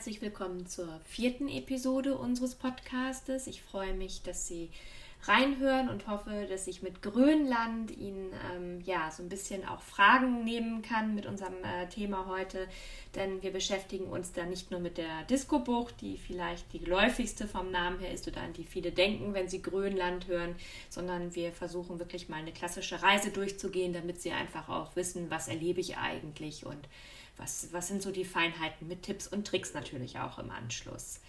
Herzlich 0.00 0.22
willkommen 0.22 0.66
zur 0.66 0.88
vierten 1.04 1.46
Episode 1.46 2.16
unseres 2.16 2.54
Podcastes. 2.54 3.46
Ich 3.46 3.60
freue 3.60 3.92
mich, 3.92 4.22
dass 4.22 4.46
Sie 4.46 4.70
reinhören 5.24 5.88
und 5.88 6.06
hoffe, 6.06 6.46
dass 6.48 6.66
ich 6.66 6.82
mit 6.82 7.02
Grönland 7.02 7.90
Ihnen 7.90 8.32
ähm, 8.54 8.80
ja 8.82 9.10
so 9.10 9.22
ein 9.22 9.28
bisschen 9.28 9.66
auch 9.66 9.82
Fragen 9.82 10.44
nehmen 10.44 10.82
kann 10.82 11.14
mit 11.14 11.26
unserem 11.26 11.62
äh, 11.62 11.88
Thema 11.88 12.26
heute. 12.26 12.66
Denn 13.14 13.42
wir 13.42 13.52
beschäftigen 13.52 14.06
uns 14.06 14.32
da 14.32 14.44
nicht 14.44 14.70
nur 14.70 14.80
mit 14.80 14.96
der 14.96 15.24
Disco-Bucht, 15.28 16.00
die 16.00 16.16
vielleicht 16.16 16.72
die 16.72 16.78
geläufigste 16.78 17.46
vom 17.46 17.70
Namen 17.70 17.98
her 17.98 18.12
ist 18.12 18.26
oder 18.28 18.40
an 18.40 18.52
die 18.52 18.64
viele 18.64 18.92
denken, 18.92 19.34
wenn 19.34 19.48
sie 19.48 19.60
Grönland 19.62 20.26
hören, 20.26 20.54
sondern 20.88 21.34
wir 21.34 21.52
versuchen 21.52 21.98
wirklich 21.98 22.28
mal 22.28 22.36
eine 22.36 22.52
klassische 22.52 23.02
Reise 23.02 23.30
durchzugehen, 23.30 23.92
damit 23.92 24.20
Sie 24.22 24.32
einfach 24.32 24.68
auch 24.68 24.96
wissen, 24.96 25.30
was 25.30 25.48
erlebe 25.48 25.80
ich 25.80 25.98
eigentlich 25.98 26.64
und 26.64 26.88
was, 27.36 27.68
was 27.72 27.88
sind 27.88 28.02
so 28.02 28.10
die 28.10 28.24
Feinheiten 28.24 28.86
mit 28.86 29.02
Tipps 29.02 29.26
und 29.26 29.46
Tricks 29.46 29.74
natürlich 29.74 30.18
auch 30.18 30.38
im 30.38 30.50
Anschluss. 30.50 31.20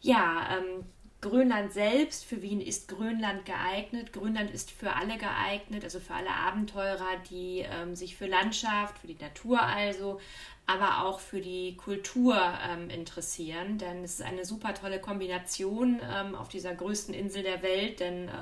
Ja, 0.00 0.58
ähm, 0.58 0.84
Grönland 1.22 1.72
selbst, 1.72 2.24
für 2.24 2.42
wen 2.42 2.60
ist 2.60 2.88
Grönland 2.88 3.46
geeignet? 3.46 4.12
Grönland 4.12 4.50
ist 4.50 4.72
für 4.72 4.94
alle 4.96 5.16
geeignet, 5.16 5.84
also 5.84 6.00
für 6.00 6.14
alle 6.14 6.30
Abenteurer, 6.30 7.16
die 7.30 7.60
ähm, 7.60 7.94
sich 7.94 8.16
für 8.16 8.26
Landschaft, 8.26 8.98
für 8.98 9.06
die 9.06 9.16
Natur 9.20 9.62
also, 9.62 10.20
aber 10.66 11.06
auch 11.06 11.20
für 11.20 11.40
die 11.40 11.76
Kultur 11.76 12.36
ähm, 12.68 12.90
interessieren. 12.90 13.78
Denn 13.78 14.02
es 14.02 14.14
ist 14.14 14.22
eine 14.22 14.44
super 14.44 14.74
tolle 14.74 15.00
Kombination 15.00 16.00
ähm, 16.12 16.34
auf 16.34 16.48
dieser 16.48 16.74
größten 16.74 17.14
Insel 17.14 17.44
der 17.44 17.62
Welt, 17.62 18.00
denn 18.00 18.26
äh, 18.26 18.32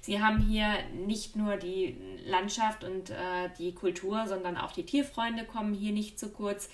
sie 0.00 0.20
haben 0.20 0.40
hier 0.40 0.66
nicht 0.92 1.36
nur 1.36 1.56
die 1.56 1.96
Landschaft 2.26 2.82
und 2.82 3.10
äh, 3.10 3.14
die 3.58 3.74
Kultur, 3.74 4.26
sondern 4.26 4.56
auch 4.56 4.72
die 4.72 4.84
Tierfreunde 4.84 5.44
kommen 5.44 5.72
hier 5.72 5.92
nicht 5.92 6.18
zu 6.18 6.30
kurz 6.30 6.68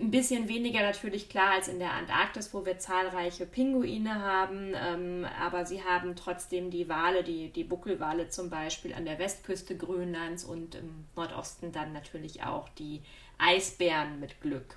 ein 0.00 0.10
bisschen 0.10 0.48
weniger 0.48 0.80
natürlich 0.80 1.28
klar 1.28 1.52
als 1.52 1.68
in 1.68 1.78
der 1.78 1.92
Antarktis, 1.92 2.52
wo 2.54 2.64
wir 2.64 2.78
zahlreiche 2.78 3.46
Pinguine 3.46 4.14
haben, 4.22 4.74
ähm, 4.74 5.26
aber 5.40 5.66
sie 5.66 5.84
haben 5.84 6.16
trotzdem 6.16 6.70
die 6.70 6.88
Wale, 6.88 7.22
die, 7.22 7.50
die 7.50 7.64
Buckelwale 7.64 8.28
zum 8.28 8.48
Beispiel 8.48 8.94
an 8.94 9.04
der 9.04 9.18
Westküste 9.18 9.76
Grönlands 9.76 10.44
und 10.44 10.74
im 10.74 11.04
Nordosten 11.14 11.72
dann 11.72 11.92
natürlich 11.92 12.42
auch 12.42 12.68
die 12.70 13.02
Eisbären 13.38 14.18
mit 14.18 14.40
Glück. 14.40 14.76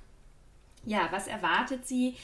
Ja, 0.86 1.08
was 1.12 1.28
erwartet 1.28 1.88
sie, 1.88 2.16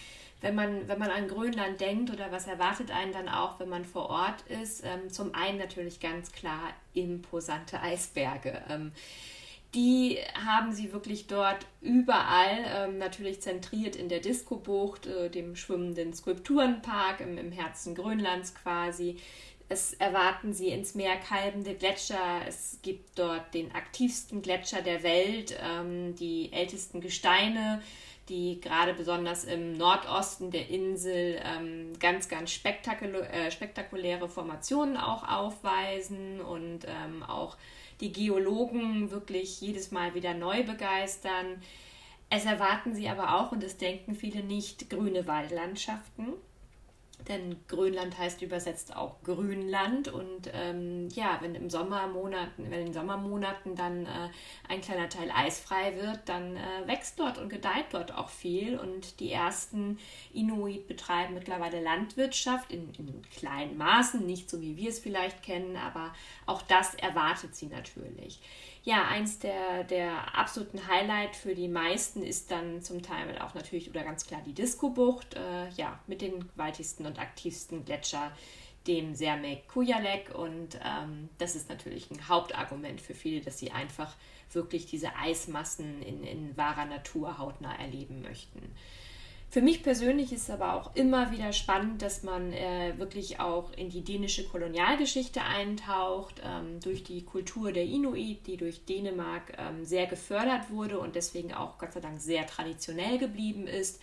wenn 0.41 0.55
man, 0.55 0.87
wenn 0.87 0.99
man 0.99 1.09
an 1.09 1.27
Grönland 1.27 1.79
denkt 1.79 2.11
oder 2.11 2.31
was 2.31 2.45
erwartet 2.45 2.91
einen 2.91 3.13
dann 3.13 3.29
auch, 3.29 3.59
wenn 3.59 3.69
man 3.69 3.85
vor 3.85 4.09
Ort 4.09 4.41
ist? 4.47 4.83
Ähm, 4.83 5.09
zum 5.09 5.33
einen 5.33 5.57
natürlich 5.57 5.99
ganz 5.99 6.31
klar 6.31 6.73
imposante 6.93 7.81
Eisberge. 7.81 8.61
Ähm, 8.69 8.91
die 9.75 10.17
haben 10.33 10.71
sie 10.71 10.93
wirklich 10.93 11.27
dort 11.27 11.65
überall, 11.81 12.65
ähm, 12.75 12.97
natürlich 12.97 13.41
zentriert 13.41 13.95
in 13.97 14.07
der 14.07 14.21
Disco-Bucht, 14.21 15.05
äh, 15.05 15.29
dem 15.29 15.55
schwimmenden 15.55 16.13
Skulpturenpark 16.13 17.19
im, 17.19 17.37
im 17.37 17.51
Herzen 17.51 17.93
Grönlands 17.93 18.55
quasi. 18.55 19.17
Es 19.67 19.93
erwarten 19.93 20.53
sie 20.53 20.69
ins 20.69 20.95
Meer 20.95 21.17
kalbende 21.17 21.73
Gletscher. 21.73 22.41
Es 22.47 22.79
gibt 22.83 23.19
dort 23.19 23.53
den 23.53 23.73
aktivsten 23.73 24.41
Gletscher 24.41 24.81
der 24.81 25.03
Welt, 25.03 25.57
ähm, 25.61 26.15
die 26.15 26.53
ältesten 26.53 27.01
Gesteine, 27.01 27.81
die 28.29 28.61
gerade 28.61 28.93
besonders 28.93 29.43
im 29.43 29.73
Nordosten 29.73 30.51
der 30.51 30.69
Insel 30.69 31.41
ähm, 31.43 31.93
ganz, 31.99 32.29
ganz 32.29 32.51
spektakulä 32.51 33.21
äh, 33.21 33.51
spektakuläre 33.51 34.29
Formationen 34.29 34.97
auch 34.97 35.27
aufweisen 35.27 36.39
und 36.39 36.85
ähm, 36.85 37.23
auch 37.23 37.57
die 38.01 38.11
Geologen 38.11 39.11
wirklich 39.11 39.61
jedes 39.61 39.91
Mal 39.91 40.13
wieder 40.13 40.33
neu 40.33 40.63
begeistern. 40.63 41.61
Es 42.29 42.45
erwarten 42.45 42.93
sie 42.95 43.07
aber 43.07 43.35
auch, 43.35 43.51
und 43.51 43.63
das 43.63 43.77
denken 43.77 44.15
viele 44.15 44.43
nicht, 44.43 44.89
grüne 44.89 45.27
Waldlandschaften. 45.27 46.33
Denn 47.27 47.55
Grönland 47.67 48.17
heißt 48.17 48.41
übersetzt 48.41 48.95
auch 48.95 49.21
Grünland. 49.23 50.07
Und 50.07 50.49
ähm, 50.53 51.09
ja, 51.09 51.37
wenn 51.41 51.55
im 51.55 51.69
Sommermonaten, 51.69 52.69
wenn 52.69 52.79
in 52.79 52.85
den 52.85 52.93
Sommermonaten 52.93 53.75
dann 53.75 54.05
äh, 54.05 54.29
ein 54.69 54.81
kleiner 54.81 55.09
Teil 55.09 55.31
eisfrei 55.33 55.95
wird, 55.95 56.21
dann 56.25 56.55
äh, 56.55 56.87
wächst 56.87 57.19
dort 57.19 57.37
und 57.37 57.49
gedeiht 57.49 57.87
dort 57.91 58.13
auch 58.13 58.29
viel. 58.29 58.77
Und 58.77 59.19
die 59.19 59.31
ersten 59.31 59.97
Inuit 60.33 60.87
betreiben 60.87 61.33
mittlerweile 61.33 61.81
Landwirtschaft 61.81 62.71
in, 62.71 62.93
in 62.93 63.21
kleinen 63.31 63.77
Maßen, 63.77 64.25
nicht 64.25 64.49
so 64.49 64.61
wie 64.61 64.77
wir 64.77 64.89
es 64.89 64.99
vielleicht 64.99 65.43
kennen, 65.43 65.77
aber 65.77 66.13
auch 66.45 66.61
das 66.61 66.95
erwartet 66.95 67.55
sie 67.55 67.67
natürlich 67.67 68.39
ja, 68.85 69.07
eins 69.07 69.39
der, 69.39 69.83
der 69.83 70.37
absoluten 70.37 70.87
Highlight 70.87 71.35
für 71.35 71.55
die 71.55 71.67
meisten 71.67 72.21
ist 72.21 72.51
dann 72.51 72.83
zum 72.83 73.01
Teil 73.01 73.35
auch 73.39 73.55
natürlich 73.55 73.89
oder 73.89 74.03
ganz 74.03 74.27
klar 74.27 74.41
die 74.45 74.53
Disco-Bucht, 74.53 75.33
äh, 75.33 75.69
ja, 75.71 75.99
mit 76.05 76.21
den 76.21 76.47
gewaltigsten 76.47 77.07
und 77.07 77.19
aktivsten 77.19 77.83
Gletscher, 77.83 78.31
dem 78.85 79.15
Sermek 79.15 79.67
Kujalek. 79.67 80.35
Und 80.35 80.79
ähm, 80.85 81.29
das 81.39 81.55
ist 81.55 81.67
natürlich 81.67 82.11
ein 82.11 82.29
Hauptargument 82.29 83.01
für 83.01 83.15
viele, 83.15 83.41
dass 83.41 83.57
sie 83.57 83.71
einfach 83.71 84.13
wirklich 84.51 84.85
diese 84.85 85.15
Eismassen 85.15 86.03
in, 86.03 86.23
in 86.23 86.55
wahrer 86.55 86.85
Natur 86.85 87.39
hautnah 87.39 87.75
erleben 87.79 88.21
möchten. 88.21 88.61
Für 89.55 89.61
mich 89.61 89.83
persönlich 89.83 90.33
ist 90.33 90.41
es 90.41 90.49
aber 90.49 90.73
auch 90.73 90.93
immer 90.97 91.31
wieder 91.31 91.53
spannend, 91.53 92.01
dass 92.01 92.23
man 92.23 92.51
äh, 92.51 92.91
wirklich 92.97 93.39
auch 93.39 93.71
in 93.77 93.89
die 93.89 94.03
dänische 94.03 94.43
Kolonialgeschichte 94.43 95.41
eintaucht, 95.41 96.41
ähm, 96.43 96.81
durch 96.81 97.05
die 97.05 97.23
Kultur 97.23 97.71
der 97.71 97.85
Inuit, 97.85 98.47
die 98.47 98.57
durch 98.57 98.83
Dänemark 98.83 99.53
ähm, 99.57 99.85
sehr 99.85 100.07
gefördert 100.07 100.71
wurde 100.71 100.99
und 100.99 101.15
deswegen 101.15 101.53
auch 101.53 101.77
Gott 101.77 101.93
sei 101.93 102.01
Dank 102.01 102.19
sehr 102.19 102.45
traditionell 102.45 103.17
geblieben 103.17 103.65
ist. 103.65 104.01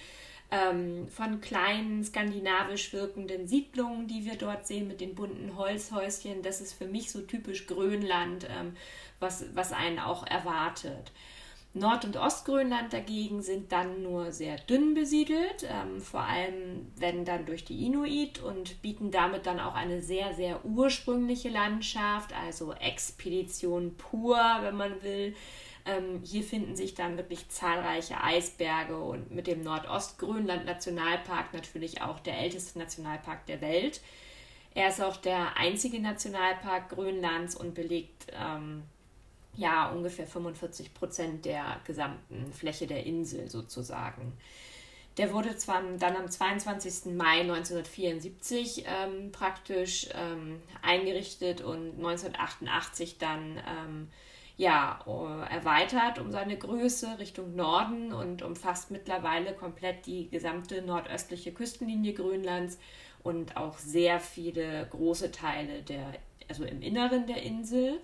Ähm, 0.50 1.06
von 1.08 1.42
kleinen 1.42 2.02
skandinavisch 2.02 2.94
wirkenden 2.94 3.46
Siedlungen, 3.46 4.06
die 4.06 4.24
wir 4.24 4.36
dort 4.36 4.66
sehen 4.66 4.88
mit 4.88 5.02
den 5.02 5.14
bunten 5.14 5.54
Holzhäuschen, 5.58 6.40
das 6.40 6.62
ist 6.62 6.72
für 6.72 6.86
mich 6.86 7.12
so 7.12 7.20
typisch 7.20 7.66
Grönland, 7.66 8.48
ähm, 8.48 8.74
was, 9.20 9.44
was 9.54 9.74
einen 9.74 9.98
auch 9.98 10.26
erwartet. 10.26 11.12
Nord- 11.74 12.04
und 12.04 12.18
Ostgrönland 12.18 12.92
dagegen 12.92 13.40
sind 13.40 13.72
dann 13.72 14.02
nur 14.02 14.30
sehr 14.30 14.56
dünn 14.56 14.92
besiedelt, 14.92 15.66
ähm, 15.66 16.02
vor 16.02 16.20
allem 16.20 16.92
wenn 16.96 17.24
dann 17.24 17.46
durch 17.46 17.64
die 17.64 17.86
Inuit 17.86 18.42
und 18.42 18.82
bieten 18.82 19.10
damit 19.10 19.46
dann 19.46 19.58
auch 19.58 19.74
eine 19.74 20.02
sehr, 20.02 20.34
sehr 20.34 20.64
ursprüngliche 20.66 21.48
Landschaft, 21.48 22.34
also 22.34 22.74
Expedition 22.74 23.96
pur, 23.96 24.38
wenn 24.60 24.76
man 24.76 25.02
will. 25.02 25.34
Ähm, 25.86 26.20
hier 26.22 26.42
finden 26.42 26.76
sich 26.76 26.94
dann 26.94 27.16
wirklich 27.16 27.48
zahlreiche 27.48 28.22
Eisberge 28.22 29.00
und 29.00 29.30
mit 29.30 29.46
dem 29.46 29.62
Nordostgrönland-Nationalpark 29.62 31.54
natürlich 31.54 32.02
auch 32.02 32.20
der 32.20 32.38
älteste 32.38 32.78
Nationalpark 32.78 33.46
der 33.46 33.62
Welt. 33.62 34.02
Er 34.74 34.88
ist 34.88 35.02
auch 35.02 35.16
der 35.16 35.56
einzige 35.56 36.00
Nationalpark 36.00 36.90
Grönlands 36.90 37.56
und 37.56 37.74
belegt 37.74 38.26
ähm, 38.32 38.84
ja 39.54 39.90
ungefähr 39.90 40.26
45 40.26 40.94
Prozent 40.94 41.44
der 41.44 41.80
gesamten 41.86 42.52
Fläche 42.52 42.86
der 42.86 43.04
Insel 43.04 43.48
sozusagen. 43.48 44.32
Der 45.18 45.32
wurde 45.32 45.56
zwar 45.56 45.82
dann 45.98 46.16
am 46.16 46.28
22. 46.28 47.14
Mai 47.14 47.40
1974 47.40 48.86
ähm, 48.86 49.30
praktisch 49.30 50.08
ähm, 50.14 50.62
eingerichtet 50.80 51.60
und 51.60 51.96
1988 51.98 53.18
dann 53.18 53.58
ähm, 53.58 54.08
ja, 54.56 55.00
erweitert 55.50 56.18
um 56.18 56.30
seine 56.30 56.56
Größe 56.56 57.18
Richtung 57.18 57.56
Norden 57.56 58.12
und 58.12 58.42
umfasst 58.42 58.90
mittlerweile 58.90 59.54
komplett 59.54 60.06
die 60.06 60.28
gesamte 60.28 60.82
nordöstliche 60.82 61.52
Küstenlinie 61.52 62.12
Grönlands 62.12 62.78
und 63.22 63.56
auch 63.56 63.78
sehr 63.78 64.20
viele 64.20 64.86
große 64.90 65.30
Teile 65.30 65.82
der, 65.82 66.14
also 66.48 66.64
im 66.64 66.82
Inneren 66.82 67.26
der 67.26 67.42
Insel. 67.42 68.00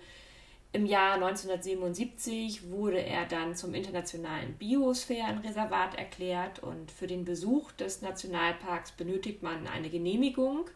Im 0.71 0.85
Jahr 0.85 1.15
1977 1.15 2.69
wurde 2.69 3.01
er 3.01 3.25
dann 3.25 3.55
zum 3.55 3.73
internationalen 3.73 4.53
Biosphärenreservat 4.53 5.95
erklärt 5.95 6.59
und 6.59 6.91
für 6.91 7.07
den 7.07 7.25
Besuch 7.25 7.71
des 7.71 8.03
Nationalparks 8.03 8.91
benötigt 8.91 9.41
man 9.41 9.65
eine 9.65 9.89
Genehmigung 9.89 10.69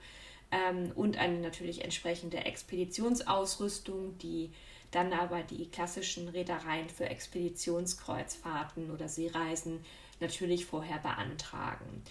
ähm, 0.52 0.92
und 0.96 1.20
eine 1.20 1.40
natürlich 1.40 1.84
entsprechende 1.84 2.38
Expeditionsausrüstung, 2.38 4.18
die 4.18 4.52
dann 4.90 5.14
aber 5.14 5.44
die 5.44 5.70
klassischen 5.70 6.28
Reedereien 6.28 6.90
für 6.90 7.06
Expeditionskreuzfahrten 7.06 8.90
oder 8.90 9.08
Seereisen 9.08 9.86
natürlich 10.20 10.66
vorher 10.66 10.98
beantragen. 10.98 12.02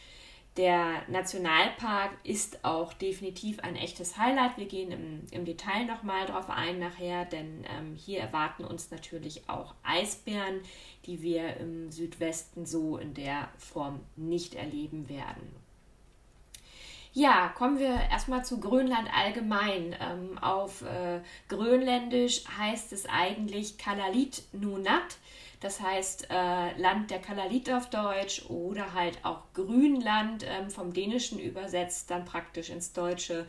Der 0.58 1.02
Nationalpark 1.08 2.10
ist 2.24 2.62
auch 2.62 2.92
definitiv 2.92 3.60
ein 3.60 3.74
echtes 3.74 4.18
Highlight. 4.18 4.58
Wir 4.58 4.66
gehen 4.66 4.92
im, 4.92 5.22
im 5.30 5.46
Detail 5.46 5.86
nochmal 5.86 6.26
drauf 6.26 6.50
ein 6.50 6.78
nachher, 6.78 7.24
denn 7.24 7.64
ähm, 7.78 7.94
hier 7.94 8.20
erwarten 8.20 8.64
uns 8.64 8.90
natürlich 8.90 9.48
auch 9.48 9.74
Eisbären, 9.82 10.60
die 11.06 11.22
wir 11.22 11.56
im 11.56 11.90
Südwesten 11.90 12.66
so 12.66 12.98
in 12.98 13.14
der 13.14 13.48
Form 13.56 14.00
nicht 14.16 14.54
erleben 14.54 15.08
werden. 15.08 15.61
Ja, 17.14 17.48
kommen 17.48 17.78
wir 17.78 17.94
erstmal 18.10 18.42
zu 18.42 18.58
Grönland 18.58 19.06
allgemein. 19.14 19.94
Ähm, 20.00 20.38
auf 20.38 20.80
äh, 20.80 21.20
Grönländisch 21.48 22.44
heißt 22.58 22.90
es 22.92 23.06
eigentlich 23.06 23.76
Kalalit 23.76 24.42
Nunat. 24.52 25.18
Das 25.60 25.80
heißt 25.80 26.28
äh, 26.30 26.80
Land 26.80 27.10
der 27.10 27.20
Kalalit 27.20 27.70
auf 27.70 27.90
Deutsch 27.90 28.46
oder 28.48 28.94
halt 28.94 29.18
auch 29.24 29.42
Grünland 29.52 30.44
ähm, 30.48 30.70
vom 30.70 30.94
Dänischen 30.94 31.38
übersetzt, 31.38 32.10
dann 32.10 32.24
praktisch 32.24 32.70
ins 32.70 32.94
Deutsche. 32.94 33.46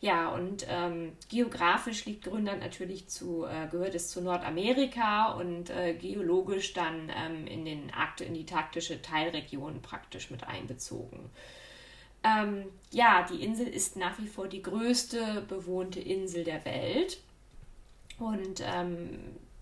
Ja, 0.00 0.30
und 0.30 0.66
ähm, 0.68 1.12
geografisch 1.30 2.04
liegt 2.06 2.24
Grönland 2.24 2.60
natürlich 2.60 3.08
zu, 3.08 3.44
äh, 3.44 3.68
gehört 3.70 3.94
es 3.94 4.10
zu 4.10 4.22
Nordamerika 4.22 5.32
und 5.34 5.70
äh, 5.70 5.94
geologisch 5.94 6.72
dann 6.74 7.10
ähm, 7.16 7.46
in, 7.46 7.64
den 7.64 7.94
Arkt 7.94 8.20
in 8.20 8.34
die 8.34 8.44
taktische 8.44 9.00
Teilregion 9.00 9.80
praktisch 9.82 10.30
mit 10.30 10.44
einbezogen. 10.44 11.30
Ähm, 12.24 12.64
ja, 12.90 13.26
die 13.30 13.44
Insel 13.44 13.68
ist 13.68 13.96
nach 13.96 14.18
wie 14.18 14.26
vor 14.26 14.48
die 14.48 14.62
größte 14.62 15.44
bewohnte 15.46 16.00
Insel 16.00 16.42
der 16.42 16.64
Welt. 16.64 17.20
Und 18.18 18.62
ähm, 18.64 19.18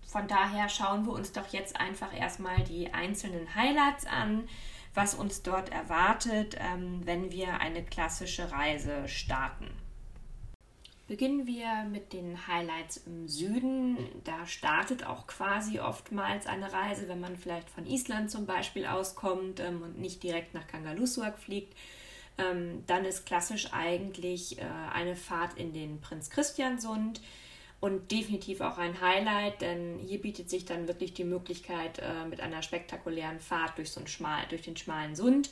von 0.07 0.27
daher 0.27 0.69
schauen 0.69 1.05
wir 1.05 1.13
uns 1.13 1.33
doch 1.33 1.47
jetzt 1.51 1.79
einfach 1.79 2.15
erstmal 2.17 2.63
die 2.63 2.93
einzelnen 2.93 3.53
Highlights 3.53 4.05
an, 4.05 4.47
was 4.93 5.15
uns 5.15 5.41
dort 5.41 5.69
erwartet, 5.71 6.55
ähm, 6.59 7.01
wenn 7.03 7.31
wir 7.31 7.59
eine 7.59 7.83
klassische 7.83 8.51
Reise 8.51 9.07
starten. 9.07 9.69
Beginnen 11.07 11.45
wir 11.45 11.83
mit 11.91 12.13
den 12.13 12.47
Highlights 12.47 12.97
im 12.97 13.27
Süden. 13.27 13.97
Da 14.23 14.45
startet 14.45 15.05
auch 15.05 15.27
quasi 15.27 15.79
oftmals 15.79 16.47
eine 16.47 16.71
Reise, 16.71 17.09
wenn 17.09 17.19
man 17.19 17.35
vielleicht 17.35 17.69
von 17.69 17.85
Island 17.85 18.31
zum 18.31 18.45
Beispiel 18.45 18.85
auskommt 18.85 19.59
ähm, 19.59 19.81
und 19.81 19.99
nicht 19.99 20.23
direkt 20.23 20.53
nach 20.53 20.67
Kangalusuak 20.67 21.37
fliegt. 21.37 21.75
Ähm, 22.37 22.83
dann 22.87 23.05
ist 23.05 23.25
klassisch 23.25 23.73
eigentlich 23.73 24.57
äh, 24.57 24.63
eine 24.93 25.15
Fahrt 25.15 25.57
in 25.57 25.73
den 25.73 26.01
Prinz 26.01 26.29
Christian 26.29 26.79
Sund 26.79 27.21
und 27.79 28.11
definitiv 28.11 28.61
auch 28.61 28.77
ein 28.77 29.01
Highlight, 29.01 29.61
denn 29.61 29.99
hier 29.99 30.21
bietet 30.21 30.49
sich 30.49 30.65
dann 30.65 30.87
wirklich 30.87 31.13
die 31.13 31.25
Möglichkeit 31.25 31.99
äh, 31.99 32.25
mit 32.29 32.39
einer 32.39 32.63
spektakulären 32.63 33.39
Fahrt 33.39 33.77
durch, 33.77 33.91
so 33.91 33.99
einen 33.99 34.07
schmal, 34.07 34.45
durch 34.49 34.61
den 34.61 34.77
schmalen 34.77 35.15
Sund. 35.15 35.49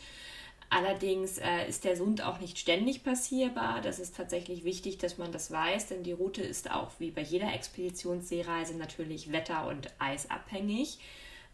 Allerdings 0.69 1.37
äh, 1.37 1.67
ist 1.67 1.83
der 1.83 1.97
Sund 1.97 2.23
auch 2.23 2.39
nicht 2.39 2.57
ständig 2.57 3.03
passierbar. 3.03 3.81
Das 3.81 3.99
ist 3.99 4.15
tatsächlich 4.15 4.63
wichtig, 4.63 4.97
dass 4.97 5.17
man 5.17 5.33
das 5.33 5.51
weiß, 5.51 5.87
denn 5.87 6.03
die 6.03 6.13
Route 6.13 6.41
ist 6.41 6.71
auch 6.71 6.91
wie 6.99 7.11
bei 7.11 7.21
jeder 7.21 7.53
Expeditionsseereise 7.53 8.77
natürlich 8.77 9.33
wetter- 9.33 9.67
und 9.67 9.89
eisabhängig. 9.99 10.99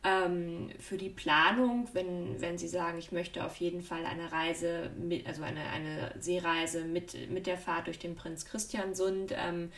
Ähm, 0.04 0.70
für 0.80 0.98
die 0.98 1.10
Planung, 1.10 1.90
wenn, 1.94 2.40
wenn 2.40 2.58
Sie 2.58 2.68
sagen, 2.68 2.98
ich 2.98 3.12
möchte 3.12 3.44
auf 3.44 3.56
jeden 3.58 3.82
Fall 3.82 4.06
eine 4.06 4.32
Reise, 4.32 4.92
mit, 4.98 5.26
also 5.26 5.44
eine, 5.44 5.62
eine 5.70 6.14
Seereise 6.20 6.86
mit, 6.86 7.30
mit 7.30 7.48
der 7.48 7.58
Fahrt 7.58 7.88
durch 7.88 8.00
den 8.00 8.16
Prinz 8.16 8.46
Christian 8.46 8.94
Sund, 8.94 9.34
ähm, 9.36 9.72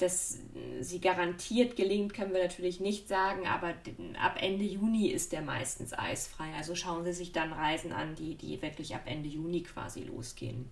dass 0.00 0.38
sie 0.80 1.00
garantiert 1.00 1.76
gelingt, 1.76 2.14
können 2.14 2.32
wir 2.32 2.42
natürlich 2.42 2.80
nicht 2.80 3.08
sagen, 3.08 3.46
aber 3.46 3.74
ab 4.20 4.38
Ende 4.40 4.64
Juni 4.64 5.08
ist 5.08 5.32
der 5.32 5.42
meistens 5.42 5.92
eisfrei. 5.92 6.52
Also 6.56 6.74
schauen 6.74 7.04
Sie 7.04 7.12
sich 7.12 7.32
dann 7.32 7.52
Reisen 7.52 7.92
an, 7.92 8.14
die, 8.14 8.34
die 8.34 8.62
wirklich 8.62 8.94
ab 8.94 9.02
Ende 9.04 9.28
Juni 9.28 9.62
quasi 9.62 10.02
losgehen. 10.02 10.70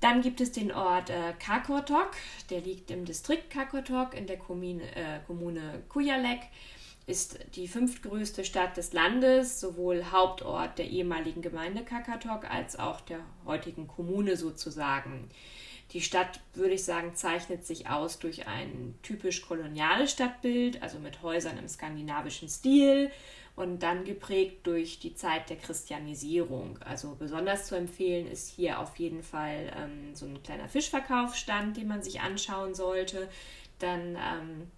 Dann 0.00 0.20
gibt 0.20 0.40
es 0.40 0.52
den 0.52 0.72
Ort 0.72 1.10
äh, 1.10 1.32
Kakotok, 1.38 2.12
der 2.50 2.60
liegt 2.60 2.90
im 2.90 3.04
Distrikt 3.06 3.50
Kakotok 3.50 4.14
in 4.14 4.26
der 4.26 4.36
Kommune, 4.36 4.84
äh, 4.94 5.20
Kommune 5.26 5.82
Kujalek, 5.88 6.40
ist 7.06 7.38
die 7.54 7.68
fünftgrößte 7.68 8.44
Stadt 8.44 8.76
des 8.76 8.92
Landes, 8.92 9.60
sowohl 9.60 10.10
Hauptort 10.10 10.78
der 10.78 10.86
ehemaligen 10.86 11.40
Gemeinde 11.40 11.84
Kakatok 11.84 12.50
als 12.50 12.78
auch 12.78 13.00
der 13.00 13.20
heutigen 13.44 13.86
Kommune 13.86 14.36
sozusagen. 14.36 15.28
Die 15.92 16.00
Stadt, 16.00 16.40
würde 16.54 16.74
ich 16.74 16.84
sagen, 16.84 17.14
zeichnet 17.14 17.64
sich 17.64 17.88
aus 17.88 18.18
durch 18.18 18.48
ein 18.48 18.98
typisch 19.02 19.42
koloniales 19.46 20.10
Stadtbild, 20.10 20.82
also 20.82 20.98
mit 20.98 21.22
Häusern 21.22 21.58
im 21.58 21.68
skandinavischen 21.68 22.48
Stil 22.48 23.12
und 23.54 23.84
dann 23.84 24.04
geprägt 24.04 24.66
durch 24.66 24.98
die 24.98 25.14
Zeit 25.14 25.48
der 25.48 25.56
Christianisierung. 25.58 26.78
Also 26.84 27.14
besonders 27.16 27.68
zu 27.68 27.76
empfehlen 27.76 28.26
ist 28.26 28.48
hier 28.48 28.80
auf 28.80 28.96
jeden 28.96 29.22
Fall 29.22 29.72
ähm, 29.76 30.14
so 30.14 30.26
ein 30.26 30.42
kleiner 30.42 30.68
Fischverkaufsstand, 30.68 31.76
den 31.76 31.86
man 31.86 32.02
sich 32.02 32.20
anschauen 32.20 32.74
sollte. 32.74 33.28
Dann 33.78 34.16
ähm, 34.16 34.70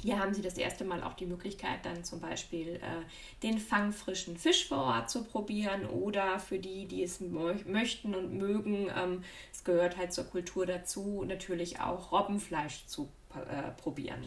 hier 0.00 0.18
haben 0.18 0.32
Sie 0.32 0.42
das 0.42 0.56
erste 0.56 0.84
Mal 0.84 1.02
auch 1.02 1.14
die 1.14 1.26
Möglichkeit, 1.26 1.84
dann 1.84 2.04
zum 2.04 2.20
Beispiel 2.20 2.76
äh, 2.76 3.42
den 3.42 3.58
fangfrischen 3.58 4.36
Fisch 4.36 4.68
vor 4.68 4.78
Ort 4.78 5.10
zu 5.10 5.24
probieren 5.24 5.86
oder 5.86 6.38
für 6.38 6.58
die, 6.58 6.86
die 6.86 7.02
es 7.02 7.20
möchten 7.20 8.14
und 8.14 8.32
mögen, 8.32 8.90
ähm, 8.96 9.24
es 9.52 9.64
gehört 9.64 9.96
halt 9.96 10.12
zur 10.12 10.24
Kultur 10.24 10.66
dazu, 10.66 11.24
natürlich 11.26 11.80
auch 11.80 12.12
Robbenfleisch 12.12 12.86
zu 12.86 13.08
äh, 13.34 13.70
probieren. 13.72 14.22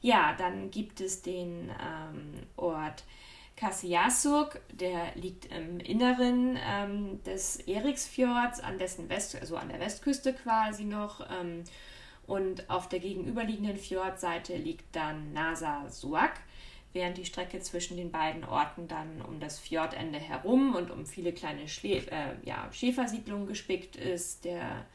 Ja, 0.00 0.34
dann 0.36 0.70
gibt 0.70 1.00
es 1.00 1.22
den 1.22 1.70
ähm, 1.70 2.46
Ort 2.56 3.04
Kassiasuk, 3.56 4.60
der 4.72 5.14
liegt 5.14 5.46
im 5.46 5.78
Inneren 5.78 6.58
ähm, 6.68 7.22
des 7.22 7.56
Eriksfjords, 7.56 8.60
an 8.60 8.78
dessen 8.78 9.08
West, 9.08 9.36
also 9.36 9.56
an 9.56 9.68
der 9.68 9.78
Westküste 9.78 10.32
quasi 10.32 10.84
noch. 10.84 11.20
Ähm, 11.30 11.64
und 12.32 12.70
auf 12.70 12.88
der 12.88 12.98
gegenüberliegenden 12.98 13.76
Fjordseite 13.76 14.56
liegt 14.56 14.96
dann 14.96 15.34
Nasa 15.34 15.86
Suak, 15.90 16.40
während 16.94 17.18
die 17.18 17.26
Strecke 17.26 17.60
zwischen 17.60 17.98
den 17.98 18.10
beiden 18.10 18.42
Orten 18.44 18.88
dann 18.88 19.20
um 19.20 19.38
das 19.38 19.58
Fjordende 19.58 20.18
herum 20.18 20.74
und 20.74 20.90
um 20.90 21.04
viele 21.04 21.34
kleine 21.34 21.68
Schle 21.68 22.06
äh, 22.10 22.36
ja, 22.42 22.70
Schäfersiedlungen 22.72 23.46
gespickt 23.46 23.96
ist. 23.96 24.46
Der 24.46 24.86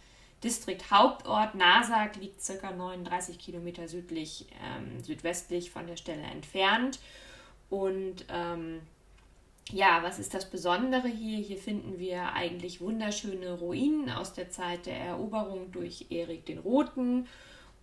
Distrikt 0.43 0.89
Hauptort 0.89 1.53
Nasak 1.53 2.15
liegt 2.15 2.41
ca. 2.43 2.71
39 2.71 3.37
Kilometer 3.37 3.87
südlich, 3.87 4.47
ähm, 4.65 5.03
südwestlich 5.03 5.69
von 5.69 5.85
der 5.85 5.97
Stelle 5.97 6.23
entfernt. 6.23 6.97
Und 7.69 8.25
ähm, 8.29 8.81
ja, 9.71 10.01
was 10.03 10.19
ist 10.19 10.33
das 10.33 10.49
Besondere 10.49 11.07
hier? 11.07 11.39
Hier 11.39 11.57
finden 11.57 11.99
wir 11.99 12.33
eigentlich 12.33 12.81
wunderschöne 12.81 13.59
Ruinen 13.59 14.09
aus 14.09 14.33
der 14.33 14.49
Zeit 14.49 14.85
der 14.85 14.97
Eroberung 14.97 15.71
durch 15.71 16.07
Erik 16.09 16.45
den 16.45 16.59
Roten 16.59 17.27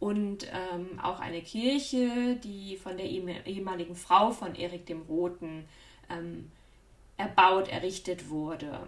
und 0.01 0.47
ähm, 0.53 0.99
auch 1.01 1.21
eine 1.21 1.43
Kirche, 1.43 2.37
die 2.43 2.77
von 2.77 2.97
der 2.97 3.07
ehemaligen 3.07 3.97
Frau 3.97 4.31
von 4.31 4.55
Erik 4.55 4.87
dem 4.87 5.03
Roten 5.03 5.67
ähm, 6.11 6.51
erbaut, 7.17 7.69
errichtet 7.69 8.29
wurde. 8.29 8.87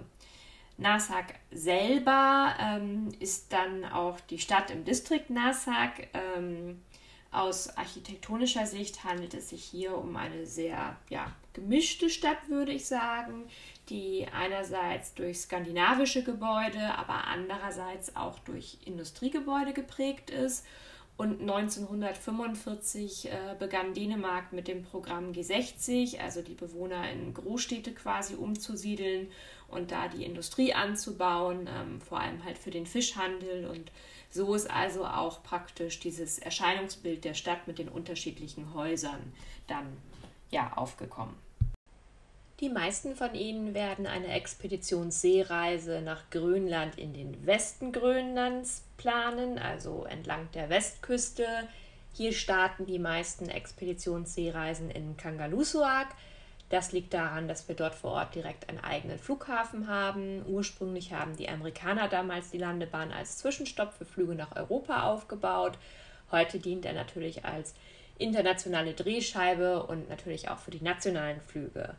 Nasak 0.78 1.34
selber 1.50 2.54
ähm, 2.60 3.08
ist 3.18 3.52
dann 3.52 3.84
auch 3.84 4.20
die 4.20 4.38
Stadt 4.38 4.70
im 4.70 4.84
Distrikt 4.84 5.30
Nasak. 5.30 6.08
Ähm, 6.12 6.82
aus 7.30 7.76
architektonischer 7.76 8.66
Sicht 8.66 9.04
handelt 9.04 9.34
es 9.34 9.50
sich 9.50 9.62
hier 9.62 9.96
um 9.96 10.16
eine 10.16 10.46
sehr 10.46 10.96
ja, 11.10 11.32
gemischte 11.52 12.08
Stadt, 12.08 12.48
würde 12.48 12.72
ich 12.72 12.86
sagen, 12.86 13.44
die 13.88 14.26
einerseits 14.32 15.14
durch 15.14 15.40
skandinavische 15.40 16.22
Gebäude, 16.22 16.94
aber 16.96 17.26
andererseits 17.26 18.16
auch 18.16 18.38
durch 18.40 18.78
Industriegebäude 18.84 19.72
geprägt 19.72 20.30
ist. 20.30 20.64
Und 21.18 21.40
1945 21.40 23.30
äh, 23.30 23.54
begann 23.58 23.94
Dänemark 23.94 24.52
mit 24.52 24.68
dem 24.68 24.82
Programm 24.82 25.32
G60, 25.32 26.20
also 26.20 26.42
die 26.42 26.52
Bewohner 26.52 27.10
in 27.10 27.32
Großstädte 27.32 27.92
quasi 27.92 28.34
umzusiedeln 28.34 29.28
und 29.68 29.92
da 29.92 30.08
die 30.08 30.26
Industrie 30.26 30.74
anzubauen, 30.74 31.70
ähm, 31.74 32.02
vor 32.02 32.20
allem 32.20 32.44
halt 32.44 32.58
für 32.58 32.70
den 32.70 32.84
Fischhandel 32.84 33.64
und 33.64 33.90
so 34.36 34.54
ist 34.54 34.70
also 34.70 35.06
auch 35.06 35.42
praktisch 35.42 35.98
dieses 35.98 36.38
Erscheinungsbild 36.38 37.24
der 37.24 37.34
Stadt 37.34 37.66
mit 37.66 37.78
den 37.78 37.88
unterschiedlichen 37.88 38.74
Häusern 38.74 39.32
dann 39.66 39.96
ja 40.50 40.72
aufgekommen. 40.76 41.34
Die 42.60 42.68
meisten 42.68 43.16
von 43.16 43.34
Ihnen 43.34 43.74
werden 43.74 44.06
eine 44.06 44.28
Expeditionsseereise 44.28 46.00
nach 46.02 46.30
Grönland 46.30 46.98
in 46.98 47.12
den 47.12 47.46
Westen 47.46 47.92
Grönlands 47.92 48.82
planen, 48.96 49.58
also 49.58 50.04
entlang 50.04 50.48
der 50.52 50.70
Westküste. 50.70 51.46
Hier 52.12 52.32
starten 52.32 52.86
die 52.86 52.98
meisten 52.98 53.50
Expeditionsseereisen 53.50 54.90
in 54.90 55.18
Kangalusuak, 55.18 56.08
das 56.68 56.92
liegt 56.92 57.14
daran, 57.14 57.46
dass 57.46 57.68
wir 57.68 57.76
dort 57.76 57.94
vor 57.94 58.12
Ort 58.12 58.34
direkt 58.34 58.68
einen 58.68 58.82
eigenen 58.82 59.18
Flughafen 59.18 59.86
haben. 59.86 60.44
Ursprünglich 60.46 61.12
haben 61.12 61.36
die 61.36 61.48
Amerikaner 61.48 62.08
damals 62.08 62.50
die 62.50 62.58
Landebahn 62.58 63.12
als 63.12 63.38
Zwischenstopp 63.38 63.92
für 63.92 64.04
Flüge 64.04 64.34
nach 64.34 64.56
Europa 64.56 65.04
aufgebaut. 65.04 65.78
Heute 66.32 66.58
dient 66.58 66.84
er 66.84 66.92
natürlich 66.92 67.44
als 67.44 67.74
internationale 68.18 68.94
Drehscheibe 68.94 69.84
und 69.84 70.08
natürlich 70.08 70.48
auch 70.48 70.58
für 70.58 70.72
die 70.72 70.82
nationalen 70.82 71.40
Flüge. 71.40 71.94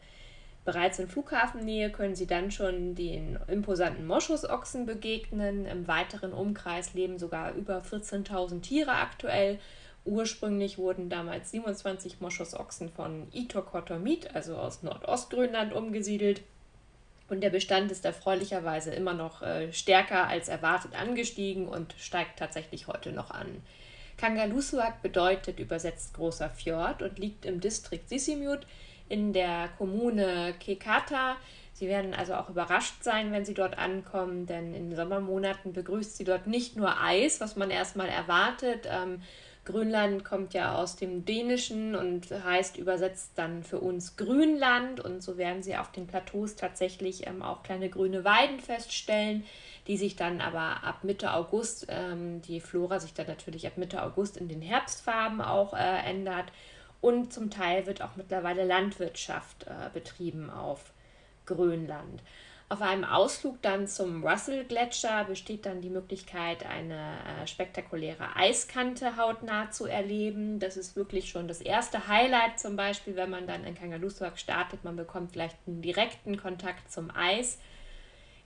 Bereits 0.66 1.00
in 1.00 1.08
Flughafennähe 1.08 1.90
können 1.92 2.16
Sie 2.16 2.28
dann 2.28 2.52
schon 2.52 2.94
den 2.94 3.40
imposanten 3.48 4.06
Moschusochsen 4.06 4.86
begegnen. 4.86 5.66
Im 5.66 5.88
weiteren 5.88 6.34
Umkreis 6.34 6.94
leben 6.94 7.20
sogar 7.20 7.54
über 7.54 7.78
14.000 7.80 8.62
Tiere 8.64 8.92
aktuell. 8.92 9.60
Ursprünglich 10.08 10.78
wurden 10.78 11.10
damals 11.10 11.52
27 11.52 12.22
Moschusochsen 12.22 12.90
von 12.90 13.28
Itokotomit, 13.34 14.34
also 14.34 14.56
aus 14.56 14.82
Nordostgrönland, 14.82 15.74
umgesiedelt. 15.74 16.42
Und 17.28 17.42
der 17.42 17.50
Bestand 17.50 17.92
ist 17.92 18.06
erfreulicherweise 18.06 18.92
immer 18.94 19.14
noch 19.14 19.42
äh, 19.42 19.74
stärker 19.74 20.28
als 20.28 20.48
erwartet 20.48 20.96
angestiegen 20.98 21.68
und 21.68 21.94
steigt 22.00 22.40
tatsächlich 22.40 22.88
heute 22.88 23.12
noch 23.12 23.32
an. 23.32 23.48
Kangalusuak 24.16 25.02
bedeutet 25.02 25.60
übersetzt 25.60 26.14
großer 26.14 26.50
Fjord 26.50 27.02
und 27.02 27.20
liegt 27.20 27.46
im 27.46 27.60
Distrikt 27.60 28.08
Sisimiut 28.08 28.66
in 29.10 29.34
der 29.34 29.68
Kommune 29.78 30.56
Kekata. 30.58 31.36
Sie 31.74 31.90
werden 31.90 32.14
also 32.14 32.36
auch 32.36 32.50
überrascht 32.50 33.04
sein, 33.04 33.34
wenn 33.34 33.44
Sie 33.44 33.54
dort 33.54 33.78
ankommen, 33.78 34.46
denn 34.46 34.74
in 34.74 34.96
Sommermonaten 34.96 35.74
begrüßt 35.74 36.16
Sie 36.16 36.24
dort 36.24 36.48
nicht 36.48 36.78
nur 36.78 37.04
Eis, 37.04 37.42
was 37.42 37.58
man 37.58 37.70
erstmal 37.70 38.08
erwartet. 38.08 38.88
Ähm, 38.90 39.22
Grönland 39.68 40.24
kommt 40.24 40.54
ja 40.54 40.76
aus 40.76 40.96
dem 40.96 41.26
Dänischen 41.26 41.94
und 41.94 42.32
heißt 42.32 42.78
übersetzt 42.78 43.34
dann 43.36 43.64
für 43.64 43.80
uns 43.80 44.16
Grünland. 44.16 45.02
Und 45.02 45.22
so 45.22 45.38
werden 45.38 45.62
Sie 45.62 45.76
auf 45.76 45.92
den 45.92 46.08
Plateaus 46.08 46.56
tatsächlich 46.56 47.28
ähm, 47.28 47.42
auch 47.42 47.64
kleine 47.64 47.90
grüne 47.90 48.24
Weiden 48.24 48.62
feststellen, 48.62 49.44
die 49.88 49.98
sich 49.98 50.16
dann 50.16 50.40
aber 50.40 50.86
ab 50.86 51.04
Mitte 51.04 51.34
August, 51.34 51.88
ähm, 51.90 52.42
die 52.44 52.62
Flora 52.62 53.02
sich 53.02 53.14
dann 53.14 53.28
natürlich 53.28 53.68
ab 53.68 53.74
Mitte 53.76 54.02
August 54.02 54.38
in 54.38 54.48
den 54.48 54.62
Herbstfarben 54.62 55.42
auch 55.42 55.74
äh, 55.74 56.10
ändert. 56.10 56.46
Und 57.02 57.34
zum 57.34 57.50
Teil 57.50 57.86
wird 57.88 58.02
auch 58.02 58.16
mittlerweile 58.16 58.64
Landwirtschaft 58.64 59.68
äh, 59.68 59.90
betrieben 59.94 60.50
auf 60.50 60.94
Grönland. 61.46 62.22
Auf 62.70 62.82
einem 62.82 63.06
Ausflug 63.06 63.62
dann 63.62 63.88
zum 63.88 64.26
Russell-Gletscher 64.28 65.24
besteht 65.24 65.66
dann 65.66 65.80
die 65.80 65.90
Möglichkeit, 65.90 66.66
eine 66.66 67.14
äh, 67.42 67.48
spektakuläre 67.48 68.36
Eiskante 68.36 69.16
hautnah 69.16 69.72
zu 69.72 69.86
erleben. 69.86 70.60
Das 70.60 70.76
ist 70.76 70.98
wirklich 70.98 71.30
schon 71.30 71.48
das 71.48 71.62
erste 71.62 72.10
Highlight, 72.10 72.60
zum 72.60 72.76
Beispiel, 72.76 73.16
wenn 73.16 73.30
man 73.30 73.48
dann 73.48 73.64
in 73.64 73.76
Kangalussuaq 73.76 74.38
startet. 74.38 74.84
Man 74.84 74.98
bekommt 74.98 75.32
vielleicht 75.32 75.56
einen 75.66 75.82
direkten 75.82 76.36
Kontakt 76.36 76.92
zum 76.92 77.10
Eis. 77.16 77.58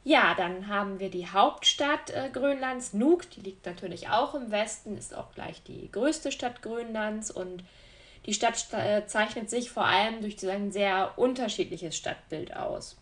Ja, 0.04 0.36
dann 0.36 0.68
haben 0.68 1.00
wir 1.00 1.10
die 1.10 1.28
Hauptstadt 1.28 2.12
äh, 2.12 2.30
Grönlands, 2.32 2.94
Nuuk. 2.94 3.28
Die 3.32 3.42
liegt 3.42 3.66
natürlich 3.66 4.10
auch 4.10 4.36
im 4.36 4.51
Westen, 4.51 5.00
ist 5.00 5.16
auch 5.16 5.34
gleich 5.34 5.63
die 5.63 5.92
größte 5.92 6.32
Stadt 6.32 6.62
Grönlands 6.62 7.32
und 7.32 7.63
die 8.28 8.36
Stadt 8.36 8.68
äh, 8.74 9.08
zeichnet 9.08 9.50
sich 9.50 9.72
vor 9.72 9.86
allem 9.86 10.22
durch 10.22 10.48
ein 10.48 10.72
sehr 10.72 11.13
unterschiedliches 11.18 11.98
Stadtbild 11.98 12.56
aus. 12.56 13.00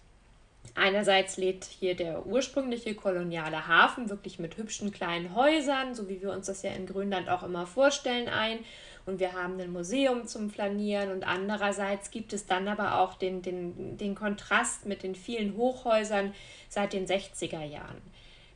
Einerseits 0.76 1.38
lädt 1.38 1.66
hier 1.66 1.96
der 1.96 2.26
ursprüngliche 2.26 2.96
koloniale 2.96 3.68
Hafen 3.68 4.10
wirklich 4.10 4.40
mit 4.40 4.58
hübschen 4.58 4.92
kleinen 4.92 5.36
Häusern, 5.36 5.96
so 5.96 6.10
wie 6.10 6.22
wir 6.22 6.32
uns 6.32 6.48
das 6.48 6.62
ja 6.62 6.72
in 6.72 6.86
Grönland 6.86 7.30
auch 7.30 7.44
immer 7.44 7.66
vorstellen, 7.66 8.28
ein. 8.28 8.60
Und 9.06 9.20
wir 9.20 9.34
haben 9.34 9.60
ein 9.60 9.72
Museum 9.72 10.28
zum 10.28 10.50
Flanieren 10.50 11.12
und 11.12 11.28
andererseits 11.28 12.12
gibt 12.12 12.32
es 12.34 12.46
dann 12.46 12.68
aber 12.68 13.00
auch 13.00 13.16
den, 13.16 13.42
den, 13.42 13.98
den 13.98 14.14
Kontrast 14.14 14.86
mit 14.86 15.04
den 15.04 15.16
vielen 15.16 15.58
Hochhäusern 15.58 16.34
seit 16.68 16.94
den 16.94 17.08
60er 17.08 17.64
Jahren. 17.64 18.02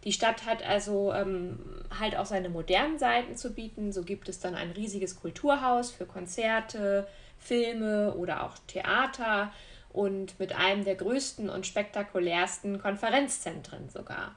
Die 0.04 0.12
Stadt 0.12 0.46
hat 0.46 0.64
also 0.64 1.14
ähm, 1.14 1.58
halt 1.98 2.18
auch 2.18 2.26
seine 2.26 2.50
modernen 2.50 3.00
Seiten 3.00 3.36
zu 3.38 3.54
bieten. 3.54 3.92
So 3.92 4.04
gibt 4.04 4.28
es 4.30 4.40
dann 4.40 4.54
ein 4.54 4.72
riesiges 4.72 5.16
Kulturhaus 5.20 5.92
für 5.92 6.06
Konzerte, 6.06 7.08
Filme 7.38 8.14
oder 8.14 8.44
auch 8.44 8.58
Theater 8.68 9.52
und 9.94 10.40
mit 10.40 10.54
einem 10.56 10.84
der 10.84 10.96
größten 10.96 11.50
und 11.50 11.66
spektakulärsten 11.66 12.82
Konferenzzentren 12.82 13.90
sogar. 13.90 14.36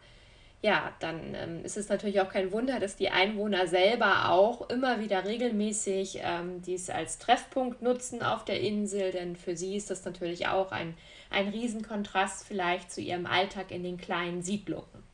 Ja, 0.63 0.93
dann 1.01 1.35
ähm, 1.35 1.65
ist 1.65 1.77
es 1.77 1.89
natürlich 1.89 2.21
auch 2.21 2.31
kein 2.31 2.51
Wunder, 2.51 2.81
dass 2.81 2.97
die 2.97 3.11
Einwohner 3.11 3.67
selber 3.67 4.31
auch 4.31 4.69
immer 4.71 5.01
wieder 5.01 5.25
regelmäßig 5.25 6.21
ähm, 6.23 6.63
dies 6.63 6.91
als 6.91 7.19
Treffpunkt 7.19 7.83
nutzen 7.83 8.23
auf 8.23 8.45
der 8.45 8.61
Insel, 8.61 9.13
denn 9.13 9.37
für 9.37 9.57
sie 9.57 9.77
ist 9.77 9.91
das 9.91 10.05
natürlich 10.05 10.49
auch 10.49 10.73
ein, 10.73 10.95
ein 11.31 11.49
Riesenkontrast 11.49 12.47
vielleicht 12.47 12.91
zu 12.91 13.01
ihrem 13.01 13.27
Alltag 13.27 13.71
in 13.71 13.83
den 13.83 13.99
kleinen 13.99 14.43
Siedlungen. 14.43 15.05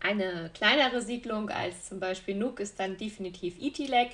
Eine 0.00 0.50
kleinere 0.52 1.00
Siedlung 1.00 1.48
als 1.48 1.88
zum 1.88 1.98
Beispiel 1.98 2.34
Nuuk 2.34 2.60
ist 2.60 2.78
dann 2.78 2.98
definitiv 2.98 3.58
Itilek. 3.58 4.10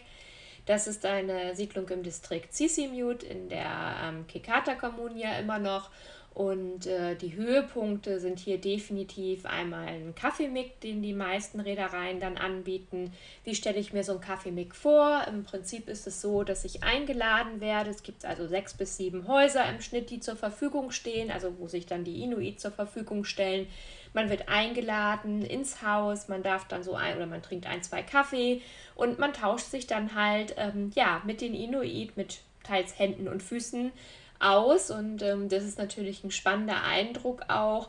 Das 0.71 0.87
ist 0.87 1.05
eine 1.05 1.57
Siedlung 1.57 1.89
im 1.89 2.05
Distrikt 2.05 2.55
Sisimiut 2.55 3.25
in 3.25 3.49
der 3.49 3.97
ähm, 4.05 4.29
Kekata-Kommune 4.29 5.21
ja 5.21 5.37
immer 5.37 5.59
noch. 5.59 5.91
Und 6.33 6.87
äh, 6.87 7.17
die 7.17 7.35
Höhepunkte 7.35 8.21
sind 8.21 8.39
hier 8.39 8.57
definitiv 8.57 9.47
einmal 9.47 9.89
ein 9.89 10.15
Kaffeemick, 10.15 10.81
den 10.81 11.03
die 11.03 11.13
meisten 11.13 11.59
Reedereien 11.59 12.21
dann 12.21 12.37
anbieten. 12.37 13.13
Wie 13.43 13.57
stelle 13.57 13.81
ich 13.81 13.93
mir 13.93 14.05
so 14.05 14.13
ein 14.13 14.21
Kaffeemick 14.21 14.77
vor? 14.77 15.25
Im 15.27 15.43
Prinzip 15.43 15.89
ist 15.89 16.07
es 16.07 16.21
so, 16.21 16.45
dass 16.45 16.65
ich 16.65 16.85
eingeladen 16.85 17.61
werde. 17.61 17.91
Es 17.91 18.05
gibt 18.05 18.25
also 18.25 18.47
sechs 18.47 18.73
bis 18.73 18.97
sieben 18.97 19.27
Häuser 19.27 19.69
im 19.69 19.81
Schnitt, 19.81 20.09
die 20.11 20.21
zur 20.21 20.37
Verfügung 20.37 20.93
stehen, 20.93 21.33
also 21.33 21.53
wo 21.59 21.67
sich 21.67 21.87
dann 21.87 22.05
die 22.05 22.23
Inuit 22.23 22.61
zur 22.61 22.71
Verfügung 22.71 23.25
stellen. 23.25 23.67
Man 24.13 24.29
wird 24.29 24.49
eingeladen 24.49 25.43
ins 25.43 25.83
Haus, 25.83 26.29
man 26.29 26.43
darf 26.43 26.67
dann 26.67 26.83
so 26.83 26.95
ein 26.95 27.17
oder 27.17 27.27
man 27.27 27.43
trinkt 27.43 27.67
ein, 27.67 27.83
zwei 27.83 28.03
Kaffee 28.03 28.63
und 28.95 29.19
man 29.19 29.33
tauscht 29.33 29.67
sich 29.67 29.87
dann 29.87 30.15
halt 30.15 30.55
ähm, 30.57 30.91
ja 30.95 31.23
mit 31.25 31.41
den 31.41 31.55
Inuit, 31.55 32.17
mit 32.17 32.41
teils 32.65 32.99
Händen 32.99 33.29
und 33.29 33.43
Füßen 33.43 33.93
aus 34.41 34.91
und 34.91 35.23
ähm, 35.23 35.49
das 35.49 35.65
ist 35.65 35.79
natürlich 35.79 36.25
ein 36.25 36.31
spannender 36.31 36.83
Eindruck 36.83 37.43
auch. 37.49 37.89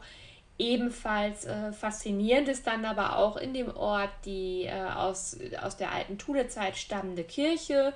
Ebenfalls 0.59 1.45
äh, 1.45 1.71
faszinierend 1.71 2.47
ist 2.47 2.67
dann 2.67 2.85
aber 2.85 3.17
auch 3.17 3.35
in 3.35 3.53
dem 3.53 3.75
Ort 3.75 4.11
die 4.25 4.65
äh, 4.65 4.91
aus, 4.95 5.37
aus 5.59 5.75
der 5.75 5.91
alten 5.91 6.19
Thule-Zeit 6.19 6.77
stammende 6.77 7.23
Kirche 7.23 7.93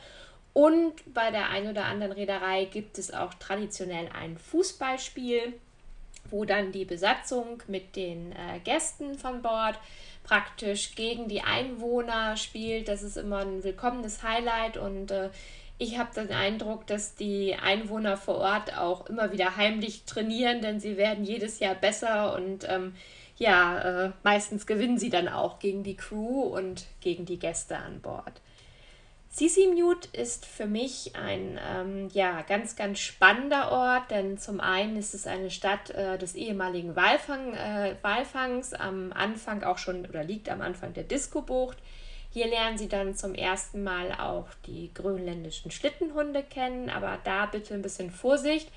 und 0.54 1.14
bei 1.14 1.32
der 1.32 1.50
einen 1.50 1.70
oder 1.70 1.84
anderen 1.84 2.14
Reederei 2.14 2.64
gibt 2.64 2.98
es 2.98 3.14
auch 3.14 3.34
traditionell 3.36 4.10
ein 4.18 4.38
Fußballspiel 4.38 5.54
wo 6.36 6.44
dann 6.44 6.74
die 6.74 6.84
Besatzung 6.84 7.64
mit 7.68 7.96
den 7.96 8.34
äh, 8.34 8.60
Gästen 8.66 9.18
von 9.18 9.42
Bord 9.42 9.80
praktisch 10.24 10.96
gegen 10.96 11.30
die 11.30 11.42
Einwohner 11.42 12.36
spielt. 12.36 12.90
Das 12.90 13.04
ist 13.04 13.16
immer 13.16 13.40
ein 13.40 13.64
willkommenes 13.64 14.22
Highlight 14.22 14.76
und 14.76 15.12
äh, 15.12 15.30
ich 15.78 15.98
habe 15.98 16.14
den 16.14 16.34
Eindruck, 16.34 16.88
dass 16.88 17.16
die 17.16 17.56
Einwohner 17.56 18.18
vor 18.18 18.40
Ort 18.40 18.78
auch 18.78 19.08
immer 19.08 19.32
wieder 19.32 19.56
heimlich 19.56 20.04
trainieren, 20.04 20.62
denn 20.62 20.82
sie 20.82 20.98
werden 20.98 21.24
jedes 21.24 21.60
Jahr 21.60 21.76
besser 21.76 22.36
und 22.36 22.68
ähm, 22.68 22.96
ja, 23.38 24.06
äh, 24.08 24.12
meistens 24.24 24.66
gewinnen 24.66 24.98
sie 24.98 25.10
dann 25.10 25.30
auch 25.30 25.60
gegen 25.60 25.84
die 25.84 25.96
Crew 25.96 26.42
und 26.42 26.86
gegen 27.00 27.26
die 27.26 27.40
Gäste 27.40 27.78
an 27.78 28.02
Bord. 28.02 28.42
Sisimute 29.36 30.08
ist 30.14 30.46
für 30.46 30.66
mich 30.66 31.14
ein 31.14 31.60
ähm, 31.62 32.08
ja, 32.14 32.42
ganz, 32.44 32.78
ganz 32.78 33.00
spannender 33.00 33.70
Ort, 33.70 34.10
denn 34.10 34.38
zum 34.38 34.62
einen 34.62 34.96
ist 34.96 35.14
es 35.14 35.28
eine 35.28 35.52
Stadt 35.52 35.90
äh, 35.90 36.18
des 36.18 36.36
ehemaligen 36.36 36.96
Walfang, 36.96 37.54
äh, 37.54 37.98
Walfangs, 38.02 38.74
am 38.74 39.12
Anfang 39.12 39.62
auch 39.64 39.78
schon 39.78 40.06
oder 40.06 40.24
liegt 40.24 40.48
am 40.48 40.62
Anfang 40.62 40.94
der 40.94 41.04
Disco-Bucht. 41.04 41.78
Hier 42.32 42.48
lernen 42.48 42.78
Sie 42.78 42.88
dann 42.88 43.14
zum 43.14 43.36
ersten 43.36 43.84
Mal 43.84 44.14
auch 44.14 44.48
die 44.68 44.94
grönländischen 44.94 45.70
Schlittenhunde 45.70 46.42
kennen, 46.42 46.90
aber 46.90 47.20
da 47.26 47.46
bitte 47.46 47.74
ein 47.74 47.82
bisschen 47.82 48.12
Vorsicht 48.12 48.72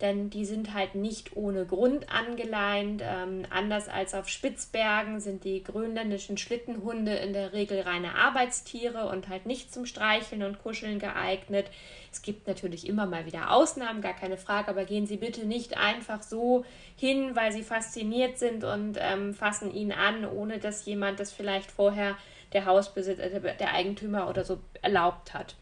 denn 0.00 0.30
die 0.30 0.44
sind 0.44 0.72
halt 0.72 0.94
nicht 0.94 1.36
ohne 1.36 1.66
Grund 1.66 2.10
angeleint. 2.10 3.02
Ähm, 3.04 3.42
anders 3.50 3.88
als 3.88 4.14
auf 4.14 4.28
Spitzbergen 4.28 5.20
sind 5.20 5.44
die 5.44 5.62
grönländischen 5.62 6.38
Schlittenhunde 6.38 7.14
in 7.14 7.32
der 7.32 7.52
Regel 7.52 7.80
reine 7.80 8.14
Arbeitstiere 8.14 9.08
und 9.08 9.28
halt 9.28 9.46
nicht 9.46 9.72
zum 9.72 9.86
Streicheln 9.86 10.42
und 10.42 10.62
Kuscheln 10.62 10.98
geeignet. 10.98 11.70
Es 12.12 12.22
gibt 12.22 12.46
natürlich 12.46 12.88
immer 12.88 13.06
mal 13.06 13.26
wieder 13.26 13.52
Ausnahmen, 13.52 14.00
gar 14.00 14.14
keine 14.14 14.38
Frage, 14.38 14.68
aber 14.68 14.84
gehen 14.84 15.06
Sie 15.06 15.16
bitte 15.16 15.46
nicht 15.46 15.76
einfach 15.76 16.22
so 16.22 16.64
hin, 16.96 17.36
weil 17.36 17.52
Sie 17.52 17.62
fasziniert 17.62 18.38
sind 18.38 18.64
und 18.64 18.96
ähm, 18.98 19.34
fassen 19.34 19.72
ihn 19.72 19.92
an, 19.92 20.24
ohne 20.24 20.58
dass 20.58 20.86
jemand 20.86 21.20
das 21.20 21.32
vielleicht 21.32 21.70
vorher 21.70 22.16
der 22.52 22.64
Hausbesitzer, 22.64 23.28
der 23.28 23.74
Eigentümer 23.74 24.28
oder 24.28 24.44
so 24.44 24.58
erlaubt 24.82 25.34
hat. 25.34 25.54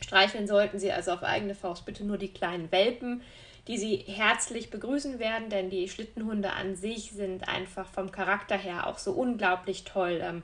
Streicheln 0.00 0.46
sollten 0.46 0.78
Sie 0.78 0.92
also 0.92 1.12
auf 1.12 1.22
eigene 1.22 1.54
Faust 1.54 1.84
bitte 1.84 2.04
nur 2.04 2.18
die 2.18 2.32
kleinen 2.32 2.70
Welpen 2.70 3.22
die 3.68 3.78
sie 3.78 3.96
herzlich 3.96 4.70
begrüßen 4.70 5.18
werden, 5.18 5.48
denn 5.48 5.70
die 5.70 5.88
Schlittenhunde 5.88 6.52
an 6.52 6.76
sich 6.76 7.12
sind 7.12 7.48
einfach 7.48 7.88
vom 7.88 8.12
Charakter 8.12 8.56
her 8.56 8.86
auch 8.86 8.98
so 8.98 9.12
unglaublich 9.12 9.84
toll. 9.84 10.20
Ähm, 10.22 10.42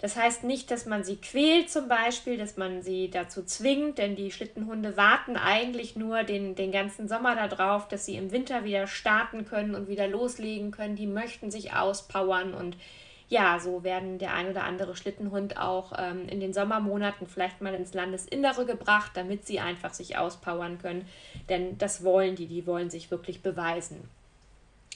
das 0.00 0.14
heißt 0.14 0.44
nicht, 0.44 0.70
dass 0.70 0.86
man 0.86 1.02
sie 1.02 1.16
quält 1.16 1.70
zum 1.70 1.88
Beispiel, 1.88 2.36
dass 2.36 2.56
man 2.56 2.82
sie 2.82 3.10
dazu 3.10 3.42
zwingt, 3.42 3.98
denn 3.98 4.14
die 4.14 4.30
Schlittenhunde 4.30 4.96
warten 4.96 5.36
eigentlich 5.36 5.96
nur 5.96 6.22
den, 6.22 6.54
den 6.54 6.70
ganzen 6.70 7.08
Sommer 7.08 7.34
darauf, 7.34 7.88
dass 7.88 8.06
sie 8.06 8.14
im 8.14 8.30
Winter 8.30 8.62
wieder 8.62 8.86
starten 8.86 9.44
können 9.44 9.74
und 9.74 9.88
wieder 9.88 10.06
loslegen 10.06 10.70
können. 10.70 10.94
Die 10.94 11.08
möchten 11.08 11.50
sich 11.50 11.72
auspowern 11.72 12.54
und 12.54 12.76
ja, 13.28 13.58
so 13.58 13.84
werden 13.84 14.18
der 14.18 14.32
ein 14.32 14.48
oder 14.48 14.64
andere 14.64 14.96
Schlittenhund 14.96 15.58
auch 15.58 15.92
ähm, 15.98 16.26
in 16.28 16.40
den 16.40 16.54
Sommermonaten 16.54 17.26
vielleicht 17.26 17.60
mal 17.60 17.74
ins 17.74 17.92
Landesinnere 17.92 18.64
gebracht, 18.64 19.12
damit 19.14 19.46
sie 19.46 19.60
einfach 19.60 19.92
sich 19.92 20.16
auspowern 20.16 20.78
können. 20.78 21.06
Denn 21.50 21.76
das 21.76 22.02
wollen 22.02 22.36
die, 22.36 22.46
die 22.46 22.66
wollen 22.66 22.88
sich 22.88 23.10
wirklich 23.10 23.42
beweisen. 23.42 24.08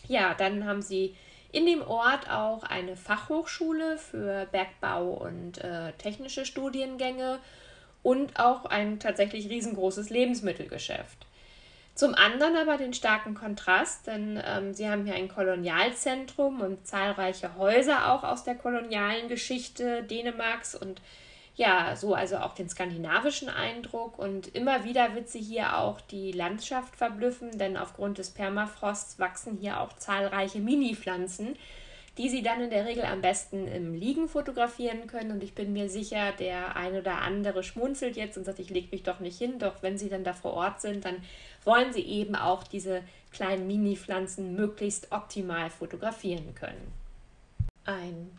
Ja, 0.09 0.35
dann 0.35 0.67
haben 0.67 0.81
sie 0.81 1.15
in 1.53 1.67
dem 1.67 1.83
Ort 1.83 2.31
auch 2.31 2.63
eine 2.63 2.97
Fachhochschule 2.97 3.99
für 3.99 4.47
Bergbau 4.51 5.11
und 5.11 5.59
äh, 5.59 5.93
technische 5.99 6.47
Studiengänge 6.47 7.39
und 8.03 8.41
auch 8.41 8.65
ein 8.65 8.99
tatsächlich 8.99 9.51
riesengroßes 9.51 10.09
Lebensmittelgeschäft. 10.09 11.27
Zum 11.95 12.15
anderen 12.15 12.57
aber 12.57 12.79
den 12.79 12.95
starken 12.95 13.35
Kontrast, 13.35 14.07
denn 14.07 14.43
ähm, 14.45 14.73
sie 14.73 14.89
haben 14.89 15.05
hier 15.05 15.15
ein 15.15 15.29
Kolonialzentrum 15.29 16.63
und 16.63 16.87
zahlreiche 16.87 17.57
Häuser 17.57 18.13
auch 18.13 18.25
aus 18.25 18.45
der 18.45 18.55
kolonialen 18.55 19.29
Geschichte 19.29 20.03
Dänemarks 20.03 20.75
und 20.75 21.03
ja, 21.55 21.95
so 21.97 22.15
also 22.15 22.39
auch 22.39 22.55
den 22.55 22.71
skandinavischen 22.71 23.51
Eindruck 23.51 24.19
und 24.19 24.55
immer 24.55 24.85
wieder 24.85 25.15
wird 25.15 25.29
sie 25.29 25.43
hier 25.43 25.79
auch 25.79 26.01
die 26.01 26.33
Landschaft 26.33 26.97
verblüffen, 26.97 27.59
denn 27.59 27.77
aufgrund 27.77 28.17
des 28.17 28.31
Permafrosts 28.31 29.19
wachsen 29.19 29.59
hier 29.61 29.79
auch 29.81 29.93
zahlreiche 29.93 30.61
Mini-Pflanzen, 30.61 31.57
die 32.19 32.29
sie 32.29 32.43
dann 32.43 32.61
in 32.61 32.71
der 32.71 32.85
Regel 32.85 33.05
am 33.05 33.23
besten 33.23 33.67
im 33.67 33.95
Liegen 33.95 34.29
fotografieren 34.29 35.07
können. 35.07 35.31
Und 35.31 35.43
ich 35.43 35.55
bin 35.55 35.73
mir 35.73 35.89
sicher, 35.89 36.33
der 36.33 36.77
ein 36.77 36.95
oder 36.95 37.23
andere 37.23 37.63
schmunzelt 37.63 38.17
jetzt 38.17 38.37
und 38.37 38.45
sagt, 38.45 38.59
ich 38.59 38.69
lege 38.69 38.89
mich 38.91 39.03
doch 39.03 39.21
nicht 39.21 39.39
hin. 39.39 39.59
Doch 39.59 39.83
wenn 39.83 39.97
sie 39.97 40.11
dann 40.11 40.25
da 40.25 40.35
vor 40.35 40.53
Ort 40.53 40.83
sind, 40.83 41.07
dann 41.07 41.23
wollen 41.65 41.93
sie 41.93 42.03
eben 42.03 42.35
auch 42.35 42.65
diese 42.65 43.03
kleinen 43.31 43.67
Mini-Pflanzen 43.67 44.55
möglichst 44.55 45.13
optimal 45.13 45.71
fotografieren 45.71 46.55
können. 46.55 46.93
Ein 47.85 48.31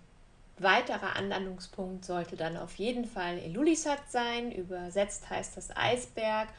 weiterer 0.58 1.15
Anlandungspunkt 1.15 2.06
sollte 2.06 2.36
dann 2.36 2.58
auf 2.58 2.75
jeden 2.75 3.06
Fall 3.06 3.38
Ilulissat 3.39 4.10
sein. 4.10 4.51
Übersetzt 4.51 5.30
heißt 5.30 5.58
das 5.58 5.75
Eisberg. 5.75 6.50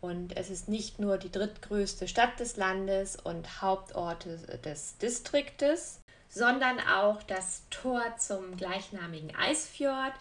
Und 0.00 0.36
es 0.36 0.50
ist 0.50 0.68
nicht 0.68 0.98
nur 0.98 1.16
die 1.16 1.30
drittgrößte 1.30 2.08
Stadt 2.08 2.40
des 2.40 2.56
Landes 2.56 3.14
und 3.16 3.62
Hauptort 3.62 4.26
des 4.64 4.98
Distriktes, 4.98 6.00
sondern 6.28 6.80
auch 6.80 7.22
das 7.22 7.62
Tor 7.70 8.02
zum 8.18 8.56
gleichnamigen 8.56 9.32
Eisfjord, 9.36 10.12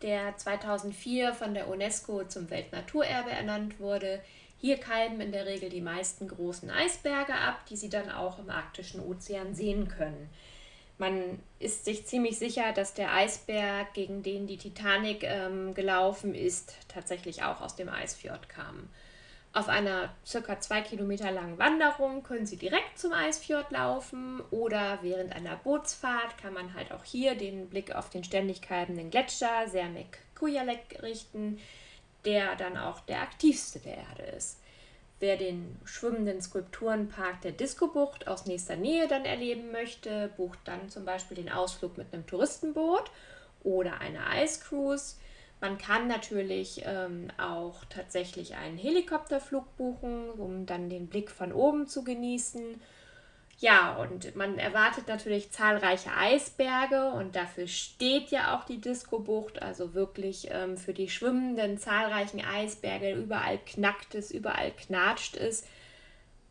der 0.00 0.34
2004 0.36 1.34
von 1.34 1.52
der 1.52 1.68
UNESCO 1.68 2.24
zum 2.24 2.48
Weltnaturerbe 2.48 3.30
ernannt 3.30 3.80
wurde. 3.80 4.22
Hier 4.60 4.78
kalben 4.78 5.20
in 5.20 5.32
der 5.32 5.46
Regel 5.46 5.70
die 5.70 5.80
meisten 5.80 6.26
großen 6.26 6.70
Eisberge 6.70 7.34
ab, 7.34 7.64
die 7.70 7.76
Sie 7.76 7.88
dann 7.88 8.10
auch 8.10 8.38
im 8.38 8.50
arktischen 8.50 9.00
Ozean 9.00 9.54
sehen 9.54 9.88
können. 9.88 10.28
Man 10.98 11.38
ist 11.60 11.84
sich 11.84 12.06
ziemlich 12.06 12.38
sicher, 12.38 12.72
dass 12.72 12.92
der 12.92 13.14
Eisberg, 13.14 13.94
gegen 13.94 14.24
den 14.24 14.48
die 14.48 14.56
Titanic 14.56 15.22
ähm, 15.22 15.74
gelaufen 15.74 16.34
ist, 16.34 16.76
tatsächlich 16.88 17.44
auch 17.44 17.60
aus 17.60 17.76
dem 17.76 17.88
Eisfjord 17.88 18.48
kam. 18.48 18.88
Auf 19.52 19.68
einer 19.68 20.12
circa 20.26 20.60
zwei 20.60 20.82
Kilometer 20.82 21.30
langen 21.30 21.58
Wanderung 21.58 22.22
können 22.24 22.46
Sie 22.46 22.56
direkt 22.56 22.98
zum 22.98 23.12
Eisfjord 23.12 23.70
laufen 23.70 24.40
oder 24.50 24.98
während 25.02 25.34
einer 25.34 25.56
Bootsfahrt 25.56 26.36
kann 26.36 26.52
man 26.52 26.74
halt 26.74 26.92
auch 26.92 27.04
hier 27.04 27.34
den 27.34 27.68
Blick 27.68 27.94
auf 27.94 28.10
den 28.10 28.24
ständig 28.24 28.60
kalbenden 28.60 29.10
Gletscher 29.10 29.68
Sermek 29.68 30.18
Kujalek 30.34 31.02
richten, 31.02 31.58
der 32.28 32.56
dann 32.56 32.76
auch 32.76 33.00
der 33.00 33.22
aktivste 33.22 33.78
der 33.78 33.96
Erde 33.96 34.22
ist. 34.36 34.58
Wer 35.18 35.38
den 35.38 35.78
schwimmenden 35.86 36.42
Skulpturenpark 36.42 37.40
der 37.40 37.52
Disco-Bucht 37.52 38.28
aus 38.28 38.44
nächster 38.44 38.76
Nähe 38.76 39.08
dann 39.08 39.24
erleben 39.24 39.72
möchte, 39.72 40.30
bucht 40.36 40.58
dann 40.66 40.90
zum 40.90 41.06
Beispiel 41.06 41.38
den 41.38 41.50
Ausflug 41.50 41.96
mit 41.96 42.12
einem 42.12 42.26
Touristenboot 42.26 43.10
oder 43.64 44.02
einer 44.02 44.28
Eiscruise. 44.28 45.16
Man 45.62 45.78
kann 45.78 46.06
natürlich 46.06 46.82
ähm, 46.84 47.28
auch 47.38 47.86
tatsächlich 47.86 48.56
einen 48.56 48.76
Helikopterflug 48.76 49.74
buchen, 49.78 50.28
um 50.30 50.66
dann 50.66 50.90
den 50.90 51.06
Blick 51.06 51.30
von 51.30 51.52
oben 51.52 51.86
zu 51.86 52.04
genießen. 52.04 52.78
Ja, 53.60 53.96
und 53.96 54.36
man 54.36 54.56
erwartet 54.56 55.08
natürlich 55.08 55.50
zahlreiche 55.50 56.12
Eisberge 56.16 57.10
und 57.10 57.34
dafür 57.34 57.66
steht 57.66 58.30
ja 58.30 58.56
auch 58.56 58.64
die 58.64 58.80
Disco-Bucht, 58.80 59.60
also 59.60 59.94
wirklich 59.94 60.48
ähm, 60.52 60.76
für 60.76 60.94
die 60.94 61.08
schwimmenden 61.08 61.76
zahlreichen 61.76 62.40
Eisberge. 62.44 63.14
Überall 63.14 63.58
knackt 63.58 64.14
es, 64.14 64.30
überall 64.30 64.70
knatscht 64.70 65.36
es. 65.36 65.64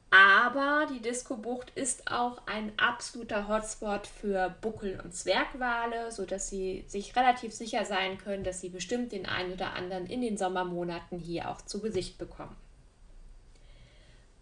Aber 0.10 0.86
die 0.92 1.02
Disco-Bucht 1.02 1.72
ist 1.76 2.12
auch 2.12 2.42
ein 2.46 2.74
absoluter 2.78 3.48
Hotspot 3.48 4.06
für 4.06 4.54
Buckel- 4.60 5.00
und 5.02 5.14
Zwergwale, 5.14 6.12
sodass 6.12 6.50
sie 6.50 6.84
sich 6.88 7.16
relativ 7.16 7.54
sicher 7.54 7.86
sein 7.86 8.18
können, 8.18 8.44
dass 8.44 8.60
sie 8.60 8.70
bestimmt 8.70 9.14
den 9.14 9.26
einen 9.26 9.54
oder 9.54 9.74
anderen 9.76 10.08
in 10.08 10.20
den 10.20 10.38
Sommermonaten 10.38 11.20
hier 11.20 11.50
auch 11.50 11.62
zu 11.62 11.80
Gesicht 11.80 12.18
bekommen. 12.18 12.56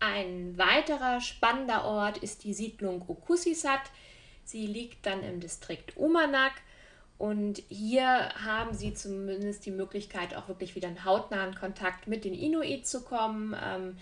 Ein 0.05 0.55
weiterer 0.55 1.19
spannender 1.19 1.83
Ort 1.85 2.19
ist 2.19 2.43
die 2.43 2.53
Siedlung 2.53 3.03
Okusisat. 3.07 3.81
Sie 4.43 4.67
liegt 4.67 5.07
dann 5.07 5.23
im 5.23 5.39
Distrikt 5.39 5.97
Umanak 5.97 6.51
und 7.17 7.63
hier 7.69 8.29
haben 8.45 8.75
sie 8.75 8.93
zumindest 8.93 9.65
die 9.65 9.71
Möglichkeit, 9.71 10.35
auch 10.35 10.47
wirklich 10.47 10.75
wieder 10.75 10.89
in 10.89 11.05
hautnahen 11.05 11.55
Kontakt 11.55 12.07
mit 12.07 12.23
den 12.23 12.35
Inuit 12.35 12.85
zu 12.85 13.03
kommen. 13.03 13.55
Ähm, 13.59 13.97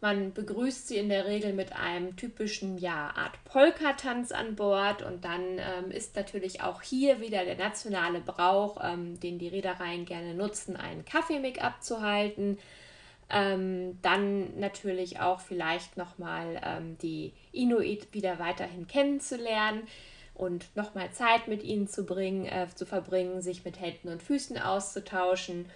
man 0.00 0.32
begrüßt 0.32 0.86
sie 0.86 0.96
in 0.96 1.08
der 1.08 1.26
Regel 1.26 1.52
mit 1.52 1.72
einem 1.72 2.14
typischen 2.14 2.78
ja, 2.78 3.10
Art 3.16 3.42
Polka-Tanz 3.44 4.30
an 4.30 4.54
Bord 4.54 5.02
und 5.02 5.24
dann 5.24 5.42
ähm, 5.58 5.90
ist 5.90 6.14
natürlich 6.14 6.62
auch 6.62 6.82
hier 6.82 7.20
wieder 7.20 7.44
der 7.44 7.56
nationale 7.56 8.20
Brauch, 8.20 8.78
ähm, 8.80 9.18
den 9.18 9.40
die 9.40 9.48
Reedereien 9.48 10.04
gerne 10.04 10.34
nutzen, 10.34 10.76
einen 10.76 11.04
Kaffee-Make 11.04 11.60
abzuhalten. 11.60 12.58
Ähm, 13.30 13.98
dann 14.00 14.58
natürlich 14.58 15.20
auch 15.20 15.40
vielleicht 15.40 15.96
nochmal 15.96 16.60
ähm, 16.64 16.96
die 16.98 17.32
Inuit 17.52 18.14
wieder 18.14 18.38
weiterhin 18.38 18.86
kennenzulernen 18.86 19.82
und 20.34 20.74
nochmal 20.76 21.10
Zeit 21.12 21.46
mit 21.46 21.62
ihnen 21.62 21.88
zu, 21.88 22.04
bringen, 22.04 22.46
äh, 22.46 22.68
zu 22.74 22.86
verbringen, 22.86 23.42
sich 23.42 23.64
mit 23.64 23.80
Händen 23.80 24.08
und 24.08 24.22
Füßen 24.22 24.56
auszutauschen. 24.56 25.66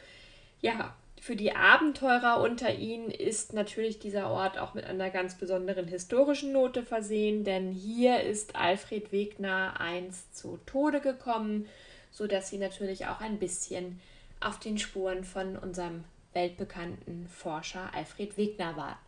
Ja, 0.62 0.94
für 1.20 1.36
die 1.36 1.54
Abenteurer 1.54 2.40
unter 2.40 2.74
ihnen 2.74 3.10
ist 3.10 3.52
natürlich 3.52 3.98
dieser 3.98 4.30
Ort 4.30 4.58
auch 4.58 4.74
mit 4.74 4.86
einer 4.86 5.10
ganz 5.10 5.36
besonderen 5.36 5.86
historischen 5.86 6.52
Note 6.52 6.82
versehen, 6.82 7.44
denn 7.44 7.70
hier 7.70 8.22
ist 8.22 8.56
Alfred 8.56 9.12
Wegner 9.12 9.74
einst 9.78 10.36
zu 10.36 10.58
Tode 10.66 11.00
gekommen, 11.00 11.68
sodass 12.10 12.48
sie 12.48 12.58
natürlich 12.58 13.06
auch 13.06 13.20
ein 13.20 13.38
bisschen 13.38 14.00
auf 14.40 14.58
den 14.58 14.78
Spuren 14.78 15.22
von 15.22 15.56
unserem 15.56 16.02
weltbekannten 16.32 17.28
Forscher 17.28 17.90
Alfred 17.94 18.36
Wegner 18.36 18.98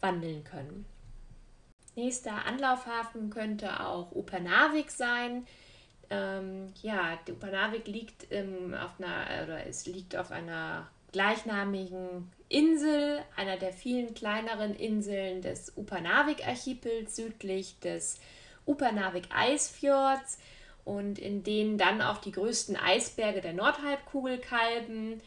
wandeln 0.00 0.44
können. 0.44 0.86
Nächster 1.94 2.44
Anlaufhafen 2.44 3.30
könnte 3.30 3.80
auch 3.80 4.12
Upernavik 4.12 4.90
sein. 4.90 5.46
Ähm, 6.10 6.72
ja, 6.82 7.18
Upernavik 7.28 7.86
liegt 7.86 8.30
ähm, 8.30 8.74
auf 8.74 9.00
einer 9.00 9.44
oder 9.44 9.66
es 9.66 9.86
liegt 9.86 10.14
auf 10.14 10.30
einer 10.30 10.88
gleichnamigen 11.12 12.30
Insel, 12.48 13.20
einer 13.36 13.56
der 13.56 13.72
vielen 13.72 14.14
kleineren 14.14 14.74
Inseln 14.74 15.40
des 15.40 15.76
Upernavik-Archipels 15.76 17.16
südlich 17.16 17.78
des 17.80 18.20
Upernavik-Eisfjords 18.66 20.38
und 20.84 21.18
in 21.18 21.42
denen 21.42 21.78
dann 21.78 22.02
auch 22.02 22.18
die 22.18 22.32
größten 22.32 22.76
Eisberge 22.76 23.40
der 23.40 23.54
Nordhalbkugel 23.54 24.38
kalben. 24.38 25.20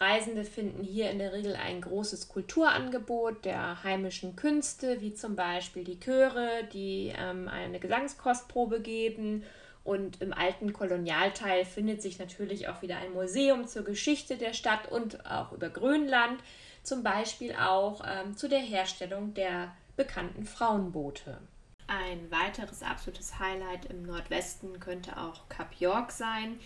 Reisende 0.00 0.44
finden 0.44 0.82
hier 0.82 1.10
in 1.10 1.18
der 1.18 1.34
Regel 1.34 1.54
ein 1.56 1.82
großes 1.82 2.28
Kulturangebot 2.28 3.44
der 3.44 3.84
heimischen 3.84 4.34
Künste, 4.34 5.02
wie 5.02 5.12
zum 5.12 5.36
Beispiel 5.36 5.84
die 5.84 6.00
Chöre, 6.00 6.64
die 6.72 7.12
ähm, 7.14 7.48
eine 7.48 7.78
Gesangskostprobe 7.78 8.80
geben 8.80 9.44
und 9.84 10.22
im 10.22 10.32
alten 10.32 10.72
Kolonialteil 10.72 11.66
findet 11.66 12.00
sich 12.00 12.18
natürlich 12.18 12.68
auch 12.68 12.80
wieder 12.80 12.96
ein 12.96 13.12
Museum 13.12 13.66
zur 13.66 13.84
Geschichte 13.84 14.38
der 14.38 14.54
Stadt 14.54 14.90
und 14.90 15.26
auch 15.26 15.52
über 15.52 15.68
Grönland, 15.68 16.40
zum 16.82 17.02
Beispiel 17.02 17.54
auch 17.54 18.02
ähm, 18.06 18.36
zu 18.36 18.48
der 18.48 18.60
Herstellung 18.60 19.34
der 19.34 19.74
bekannten 19.96 20.46
Frauenboote. 20.46 21.38
Ein 21.88 22.30
weiteres 22.30 22.82
absolutes 22.82 23.38
Highlight 23.38 23.86
im 23.86 24.04
Nordwesten 24.04 24.80
könnte 24.80 25.16
auch 25.18 25.48
Kap 25.48 25.74
York 25.78 26.12
sein. 26.12 26.58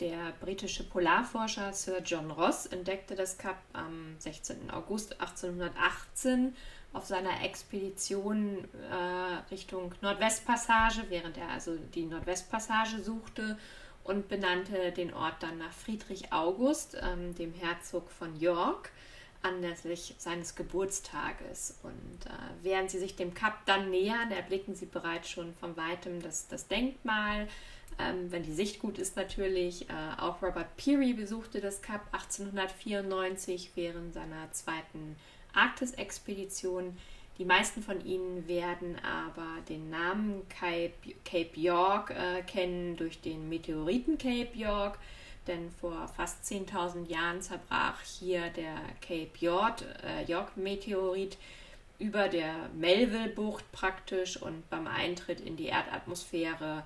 Der 0.00 0.32
britische 0.40 0.82
Polarforscher 0.82 1.74
Sir 1.74 2.00
John 2.00 2.30
Ross 2.30 2.64
entdeckte 2.64 3.14
das 3.14 3.36
Kap 3.36 3.58
am 3.74 4.14
16. 4.18 4.70
August 4.70 5.20
1818 5.20 6.56
auf 6.94 7.04
seiner 7.04 7.44
Expedition 7.44 8.66
äh, 8.90 9.52
Richtung 9.52 9.94
Nordwestpassage, 10.00 11.04
während 11.10 11.36
er 11.36 11.50
also 11.50 11.76
die 11.76 12.06
Nordwestpassage 12.06 13.02
suchte 13.02 13.58
und 14.02 14.28
benannte 14.28 14.90
den 14.92 15.12
Ort 15.12 15.42
dann 15.42 15.58
nach 15.58 15.72
Friedrich 15.72 16.32
August, 16.32 16.96
ähm, 17.02 17.34
dem 17.34 17.52
Herzog 17.52 18.10
von 18.10 18.40
York. 18.40 18.90
anlässlich 19.42 20.14
seines 20.18 20.54
Geburtstages. 20.54 21.78
Und 21.82 22.26
äh, 22.26 22.30
während 22.62 22.90
sie 22.90 22.98
sich 22.98 23.16
dem 23.16 23.32
Kap 23.32 23.64
dann 23.64 23.90
nähern, 23.90 24.30
erblicken 24.30 24.74
sie 24.74 24.84
bereits 24.84 25.30
schon 25.30 25.54
von 25.54 25.76
weitem 25.78 26.20
das, 26.20 26.48
das 26.48 26.68
Denkmal. 26.68 27.48
Ähm, 28.00 28.30
wenn 28.30 28.42
die 28.42 28.52
Sicht 28.52 28.80
gut 28.80 28.98
ist 28.98 29.16
natürlich. 29.16 29.88
Äh, 29.88 30.20
auch 30.20 30.42
Robert 30.42 30.76
Peary 30.76 31.12
besuchte 31.12 31.60
das 31.60 31.82
Kap 31.82 32.02
1894 32.12 33.72
während 33.74 34.14
seiner 34.14 34.50
zweiten 34.52 35.16
Arktis-Expedition. 35.54 36.96
Die 37.38 37.44
meisten 37.44 37.82
von 37.82 38.04
Ihnen 38.04 38.46
werden 38.48 38.96
aber 39.04 39.60
den 39.68 39.90
Namen 39.90 40.42
Cape, 40.48 40.92
Cape 41.24 41.58
York 41.58 42.10
äh, 42.10 42.42
kennen 42.42 42.96
durch 42.96 43.20
den 43.20 43.48
Meteoriten 43.48 44.18
Cape 44.18 44.50
York 44.54 44.98
denn 45.46 45.70
vor 45.70 46.08
fast 46.08 46.44
10.000 46.44 47.08
Jahren 47.08 47.42
zerbrach 47.42 48.00
hier 48.02 48.50
der 48.50 48.76
Cape 49.00 49.30
York, 49.38 49.82
äh, 50.04 50.24
York 50.30 50.56
Meteorit 50.56 51.38
über 51.98 52.28
der 52.28 52.54
Melville-Bucht 52.78 53.70
praktisch 53.72 54.40
und 54.40 54.68
beim 54.70 54.86
Eintritt 54.86 55.40
in 55.40 55.56
die 55.56 55.66
Erdatmosphäre 55.66 56.84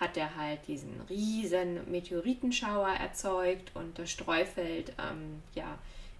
hat 0.00 0.16
er 0.16 0.36
halt 0.36 0.60
diesen 0.68 1.00
riesen 1.08 1.90
Meteoritenschauer 1.90 2.88
erzeugt 2.88 3.72
und 3.74 3.98
das 3.98 4.10
Streufeld 4.10 4.92
ähm, 4.98 5.42
ja, 5.54 5.78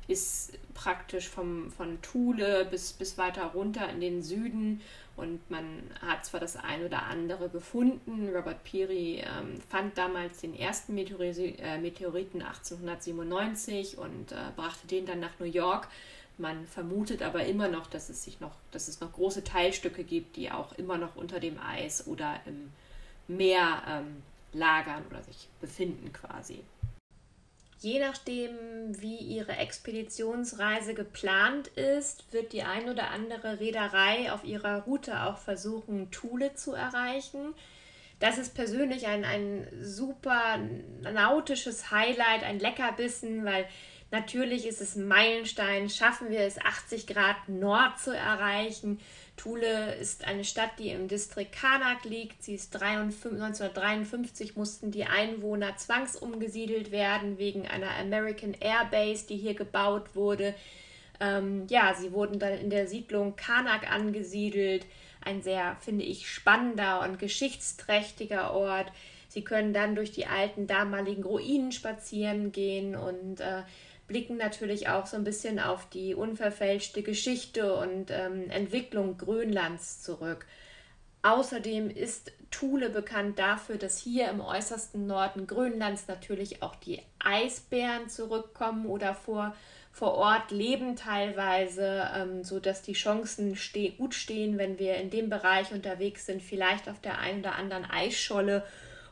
ist 0.09 0.59
praktisch 0.75 1.29
vom, 1.29 1.71
von 1.71 2.01
Thule 2.03 2.67
bis, 2.71 2.93
bis 2.93 3.19
weiter 3.19 3.45
runter 3.47 3.89
in 3.89 4.01
den 4.01 4.23
Süden 4.23 4.81
und 5.17 5.51
man 5.51 5.83
hat 6.01 6.25
zwar 6.25 6.41
das 6.41 6.57
ein 6.57 6.85
oder 6.85 7.03
andere 7.05 7.49
gefunden. 7.49 8.31
Robert 8.35 8.63
Peary 8.65 9.17
ähm, 9.17 9.61
fand 9.69 9.99
damals 9.99 10.41
den 10.41 10.59
ersten 10.59 10.95
Meteori 10.95 11.57
äh, 11.61 11.79
Meteoriten 11.79 12.41
1897 12.41 13.99
und 13.99 14.33
äh, 14.33 14.37
brachte 14.57 14.87
den 14.87 15.07
dann 15.07 15.21
nach 15.21 15.39
New 15.41 15.47
York. 15.47 15.89
Man 16.39 16.67
vermutet 16.67 17.23
aber 17.23 17.45
immer 17.47 17.67
noch, 17.67 17.89
dass 17.89 18.09
es 18.11 18.23
sich 18.23 18.39
noch, 18.39 18.55
dass 18.71 18.87
es 18.87 19.01
noch 19.01 19.13
große 19.13 19.43
Teilstücke 19.43 20.05
gibt, 20.05 20.37
die 20.37 20.53
auch 20.53 20.73
immer 20.79 20.97
noch 20.97 21.17
unter 21.17 21.41
dem 21.41 21.59
Eis 21.59 22.07
oder 22.07 22.41
im 22.47 22.71
Meer 23.29 23.83
ähm, 23.87 24.23
lagern 24.53 25.05
oder 25.11 25.23
sich 25.23 25.49
befinden 25.61 26.13
quasi. 26.13 26.65
Je 27.81 28.01
nachdem, 28.01 28.57
wie 29.01 29.19
Ihre 29.19 29.53
Expeditionsreise 29.53 30.95
geplant 30.95 31.69
ist, 31.69 32.33
wird 32.33 32.53
die 32.53 32.65
ein 32.65 32.89
oder 32.89 33.11
andere 33.11 33.61
Reederei 33.61 34.33
auf 34.33 34.43
ihrer 34.43 34.83
Route 34.83 35.23
auch 35.23 35.39
versuchen, 35.39 36.11
Thule 36.11 36.55
zu 36.55 36.73
erreichen. 36.73 37.55
Das 38.19 38.37
ist 38.37 38.55
persönlich 38.55 39.07
ein, 39.07 39.25
ein 39.25 39.69
super 39.81 40.59
nautisches 41.03 41.93
Highlight, 41.93 42.43
ein 42.43 42.59
Leckerbissen, 42.59 43.45
weil 43.45 43.65
natürlich 44.11 44.67
ist 44.67 44.81
es 44.81 44.97
ein 44.97 45.07
Meilenstein. 45.07 45.89
Schaffen 45.89 46.31
wir 46.31 46.41
es, 46.41 46.59
80 46.59 47.07
Grad 47.07 47.49
Nord 47.49 48.01
zu 48.01 48.11
erreichen? 48.11 48.99
Thule 49.39 49.95
ist 49.95 50.27
eine 50.27 50.45
Stadt, 50.45 50.73
die 50.79 50.91
im 50.91 51.09
Distrikt 51.09 51.53
Kanak 51.53 52.05
liegt. 52.05 52.43
Sie 52.43 52.55
ist 52.55 52.77
1953 52.77 54.57
mussten 54.57 54.91
die 54.91 55.05
Einwohner 55.05 55.77
zwangsumgesiedelt 55.77 56.91
werden 56.91 57.39
wegen 57.39 57.67
einer 57.67 57.97
American 57.99 58.55
Air 58.61 58.87
Base, 58.91 59.27
die 59.27 59.37
hier 59.37 59.55
gebaut 59.55 60.15
wurde. 60.15 60.55
Ähm, 61.21 61.67
ja, 61.71 61.95
sie 61.95 62.13
wurden 62.13 62.39
dann 62.39 62.53
in 62.53 62.69
der 62.69 62.87
Siedlung 62.87 63.37
Kanak 63.37 63.91
angesiedelt. 63.91 64.85
Ein 65.25 65.43
sehr, 65.43 65.77
finde 65.81 66.05
ich, 66.05 66.29
spannender 66.29 67.01
und 67.01 67.19
geschichtsträchtiger 67.19 68.53
Ort. 68.53 68.93
Sie 69.29 69.43
können 69.43 69.73
dann 69.73 69.95
durch 69.95 70.13
die 70.13 70.27
alten 70.27 70.67
damaligen 70.67 71.23
Ruinen 71.23 71.73
spazieren 71.73 72.53
gehen 72.53 72.97
und 72.97 73.41
äh, 73.41 73.63
blicken 74.09 74.39
natürlich 74.39 74.89
auch 74.89 75.07
so 75.07 75.17
ein 75.17 75.25
bisschen 75.25 75.61
auf 75.61 75.89
die 75.91 76.15
unverfälschte 76.15 77.03
Geschichte 77.03 77.77
und 77.77 78.11
ähm, 78.11 78.51
Entwicklung 78.51 79.19
Grönlands 79.19 80.03
zurück. 80.03 80.47
Außerdem 81.23 81.91
ist 81.91 82.33
Thule 82.51 82.89
bekannt 82.89 83.39
dafür, 83.39 83.77
dass 83.77 83.99
hier 83.99 84.29
im 84.29 84.41
äußersten 84.41 85.07
Norden 85.07 85.47
Grönlands 85.47 86.09
natürlich 86.09 86.63
auch 86.63 86.75
die 86.77 87.03
Eisbären 87.19 88.09
zurückkommen 88.09 88.87
oder 88.87 89.15
vor, 89.15 89.55
vor 89.93 90.15
Ort 90.15 90.51
leben 90.53 90.97
teilweise, 90.97 92.09
ähm, 92.17 92.45
sodass 92.45 92.83
die 92.83 92.95
Chancen 92.95 93.57
ste 93.57 93.91
gut 93.91 94.15
stehen, 94.15 94.57
wenn 94.57 94.79
wir 94.79 94.97
in 94.97 95.11
dem 95.11 95.29
Bereich 95.29 95.73
unterwegs 95.73 96.25
sind, 96.25 96.43
vielleicht 96.43 96.89
auf 96.89 97.01
der 97.01 97.19
einen 97.19 97.41
oder 97.41 97.57
anderen 97.57 97.85
Eisscholle 97.85 98.65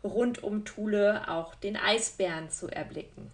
rund 0.03 0.43
um 0.43 0.65
Thule 0.65 1.29
auch 1.29 1.55
den 1.55 1.77
Eisbären 1.77 2.49
zu 2.49 2.69
erblicken. 2.69 3.31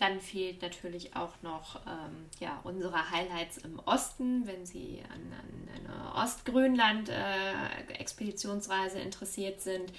Dann 0.00 0.18
fehlt 0.18 0.62
natürlich 0.62 1.14
auch 1.14 1.34
noch 1.42 1.76
ähm, 1.86 2.26
ja, 2.38 2.58
unsere 2.64 3.10
Highlights 3.10 3.58
im 3.58 3.78
Osten, 3.80 4.46
wenn 4.46 4.64
Sie 4.64 5.02
an, 5.12 5.30
an 5.30 5.68
eine 5.74 6.14
Ostgrönland-Expeditionsreise 6.14 8.98
äh, 8.98 9.02
interessiert 9.02 9.60
sind. 9.60 9.92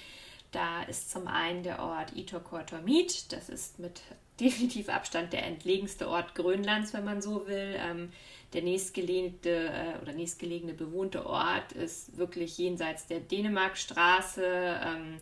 Da 0.50 0.82
ist 0.82 1.12
zum 1.12 1.28
einen 1.28 1.62
der 1.62 1.80
Ort 1.80 2.16
Itokortomit. 2.16 3.32
Das 3.32 3.48
ist 3.48 3.78
mit 3.78 4.02
definitiv 4.40 4.88
Abstand 4.88 5.32
der 5.32 5.46
entlegenste 5.46 6.08
Ort 6.08 6.34
Grönlands, 6.34 6.92
wenn 6.92 7.04
man 7.04 7.22
so 7.22 7.46
will. 7.46 7.76
Ähm, 7.78 8.10
der 8.54 8.62
nächstgelegene 8.62 9.36
äh, 9.44 10.00
oder 10.02 10.14
nächstgelegene 10.14 10.74
bewohnte 10.74 11.26
Ort 11.26 11.70
ist 11.70 12.18
wirklich 12.18 12.58
jenseits 12.58 13.06
der 13.06 13.20
Dänemarkstraße. 13.20 14.80
Ähm, 14.84 15.20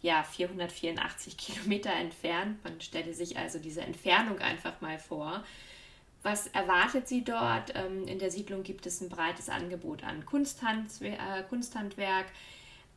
ja, 0.00 0.22
484 0.22 1.36
Kilometer 1.36 1.92
entfernt. 1.92 2.62
Man 2.64 2.80
stelle 2.80 3.14
sich 3.14 3.36
also 3.36 3.58
diese 3.58 3.80
Entfernung 3.80 4.38
einfach 4.38 4.80
mal 4.80 4.98
vor. 4.98 5.44
Was 6.22 6.48
erwartet 6.48 7.08
sie 7.08 7.22
dort? 7.22 7.74
Ähm, 7.74 8.06
in 8.06 8.18
der 8.18 8.30
Siedlung 8.30 8.62
gibt 8.62 8.86
es 8.86 9.00
ein 9.00 9.08
breites 9.08 9.48
Angebot 9.48 10.02
an 10.04 10.20
äh, 10.20 11.42
Kunsthandwerk. 11.48 12.26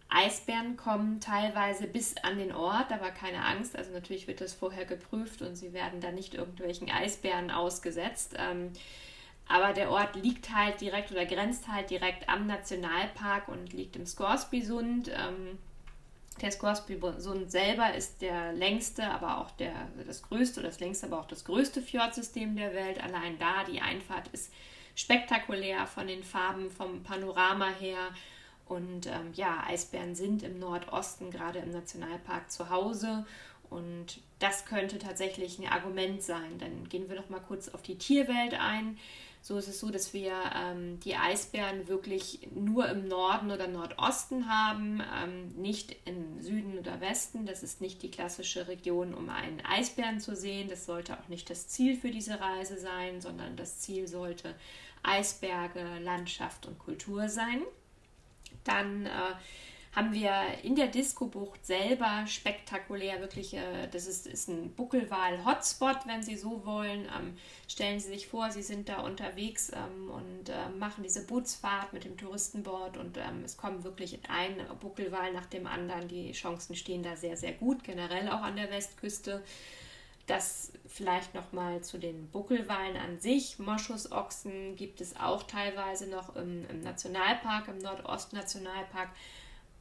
Eisbären 0.10 0.76
kommen 0.76 1.22
teilweise 1.22 1.88
bis 1.88 2.18
an 2.18 2.38
den 2.38 2.52
Ort, 2.52 2.92
aber 2.92 3.12
keine 3.12 3.46
Angst. 3.46 3.78
Also 3.78 3.92
natürlich 3.92 4.28
wird 4.28 4.42
das 4.42 4.54
vorher 4.54 4.86
geprüft 4.86 5.42
und 5.42 5.56
sie 5.56 5.72
werden 5.72 6.02
da 6.02 6.12
nicht 6.12 6.34
irgendwelchen 6.34 6.92
Eisbären 6.92 7.50
ausgesetzt. 7.50 8.36
Ähm, 8.38 8.72
aber 9.48 9.74
der 9.74 9.90
Ort 9.90 10.16
liegt 10.16 10.54
halt 10.54 10.82
direkt 10.82 11.12
oder 11.12 11.26
grenzt 11.26 11.68
halt 11.68 11.90
direkt 11.90 12.28
am 12.28 12.48
Nationalpark 12.48 13.48
und 13.48 13.74
liegt 13.74 13.96
im 13.96 14.06
Scoresby-Sund. 14.06 15.12
Der 16.40 16.52
Scoresby-Sund 16.52 17.52
selber 17.52 17.94
ist 17.94 18.22
der 18.22 18.54
längste, 18.54 19.04
aber 19.04 19.40
auch 19.40 19.52
der, 19.52 19.74
das 20.08 20.24
größte, 20.24 20.62
das 20.62 20.80
längste, 20.80 21.08
aber 21.08 21.20
auch 21.20 21.28
das 21.28 21.46
größte 21.46 21.82
Fjordsystem 21.82 22.56
der 22.56 22.74
Welt. 22.74 23.04
Allein 23.04 23.38
da, 23.38 23.64
die 23.64 23.82
Einfahrt 23.82 24.28
ist 24.30 24.52
spektakulär 24.96 25.86
von 25.88 26.08
den 26.08 26.24
Farben, 26.24 26.72
vom 26.72 27.04
Panorama 27.04 27.70
her. 27.80 28.00
Und 28.66 29.08
ähm, 29.08 29.34
ja, 29.34 29.64
Eisbären 29.68 30.16
sind 30.16 30.44
im 30.44 30.58
Nordosten, 30.58 31.30
gerade 31.30 31.60
im 31.60 31.72
Nationalpark, 31.72 32.50
zu 32.50 32.70
Hause. 32.70 33.26
Und 33.70 34.20
das 34.40 34.66
könnte 34.66 34.98
tatsächlich 34.98 35.60
ein 35.60 35.68
Argument 35.68 36.22
sein. 36.22 36.58
Dann 36.60 36.88
gehen 36.90 37.10
wir 37.10 37.16
noch 37.16 37.30
mal 37.30 37.40
kurz 37.40 37.70
auf 37.70 37.82
die 37.82 37.98
Tierwelt 37.98 38.54
ein. 38.54 38.98
So 39.44 39.58
ist 39.58 39.68
es 39.68 39.80
so, 39.80 39.90
dass 39.90 40.14
wir 40.14 40.34
ähm, 40.56 41.00
die 41.00 41.16
Eisbären 41.16 41.88
wirklich 41.88 42.48
nur 42.54 42.88
im 42.90 43.08
Norden 43.08 43.50
oder 43.50 43.68
Nordosten 43.68 44.48
haben, 44.48 45.02
ähm, 45.02 45.48
nicht 45.60 45.96
im 46.06 46.40
Süden 46.40 46.78
oder 46.78 47.02
Westen. 47.02 47.48
Das 47.48 47.64
ist 47.64 47.82
nicht 47.82 48.04
die 48.04 48.12
klassische 48.12 48.68
Region, 48.68 49.16
um 49.16 49.30
einen 49.30 49.60
Eisbären 49.66 50.20
zu 50.20 50.36
sehen. 50.36 50.70
Das 50.70 50.86
sollte 50.86 51.18
auch 51.18 51.28
nicht 51.28 51.50
das 51.50 51.68
Ziel 51.68 51.98
für 51.98 52.12
diese 52.12 52.40
Reise 52.40 52.80
sein, 52.80 53.20
sondern 53.20 53.56
das 53.56 53.80
Ziel 53.80 54.08
sollte 54.08 54.54
Eisberge, 55.02 55.86
Landschaft 56.04 56.68
und 56.68 56.78
Kultur 56.78 57.28
sein. 57.28 57.64
Dann 58.64 59.08
äh, 59.08 59.10
haben 59.94 60.14
wir 60.14 60.32
in 60.64 60.76
der 60.76 60.88
Disco-Bucht 60.88 61.66
selber 61.66 62.26
spektakulär 62.26 63.20
wirklich, 63.20 63.54
äh, 63.54 63.88
das 63.92 64.08
ist, 64.08 64.26
ist 64.26 64.48
ein 64.48 64.74
Buckelwal-Hotspot, 64.74 66.08
wenn 66.08 66.24
Sie 66.24 66.38
so 66.38 66.66
wollen. 66.66 67.10
Ähm, 67.18 67.38
stellen 67.68 68.00
Sie 68.00 68.08
sich 68.08 68.28
vor, 68.28 68.52
Sie 68.52 68.64
sind 68.64 68.88
da 68.88 69.02
unterwegs 69.02 69.70
ähm, 69.74 70.10
und 70.10 70.50
äh, 70.50 70.70
machen 70.80 71.04
diese 71.04 71.26
Bootsfahrt 71.26 71.92
mit 71.92 72.06
dem 72.06 72.18
Touristenboard 72.18 72.96
und 72.98 73.18
ähm, 73.18 73.44
es 73.44 73.58
kommen 73.58 73.84
wirklich 73.84 74.20
ein 74.30 74.56
Buckelwal 74.80 75.34
nach 75.34 75.48
dem 75.48 75.68
anderen. 75.68 76.08
Die 76.08 76.32
Chancen 76.32 76.76
stehen 76.76 77.04
da 77.04 77.18
sehr, 77.18 77.36
sehr 77.36 77.54
gut, 77.54 77.84
generell 77.84 78.30
auch 78.30 78.42
an 78.42 78.56
der 78.56 78.72
Westküste. 78.72 79.44
Das 80.26 80.72
vielleicht 80.88 81.34
nochmal 81.34 81.82
zu 81.82 81.98
den 81.98 82.30
Buckelwalen 82.30 82.96
an 82.96 83.20
sich. 83.20 83.60
Moschusochsen 83.60 84.78
gibt 84.78 85.02
es 85.02 85.18
auch 85.18 85.44
teilweise 85.44 86.08
noch 86.10 86.38
im, 86.38 86.66
im 86.70 86.80
Nationalpark, 86.80 87.68
im 87.68 87.80
Nordostnationalpark. 87.80 89.10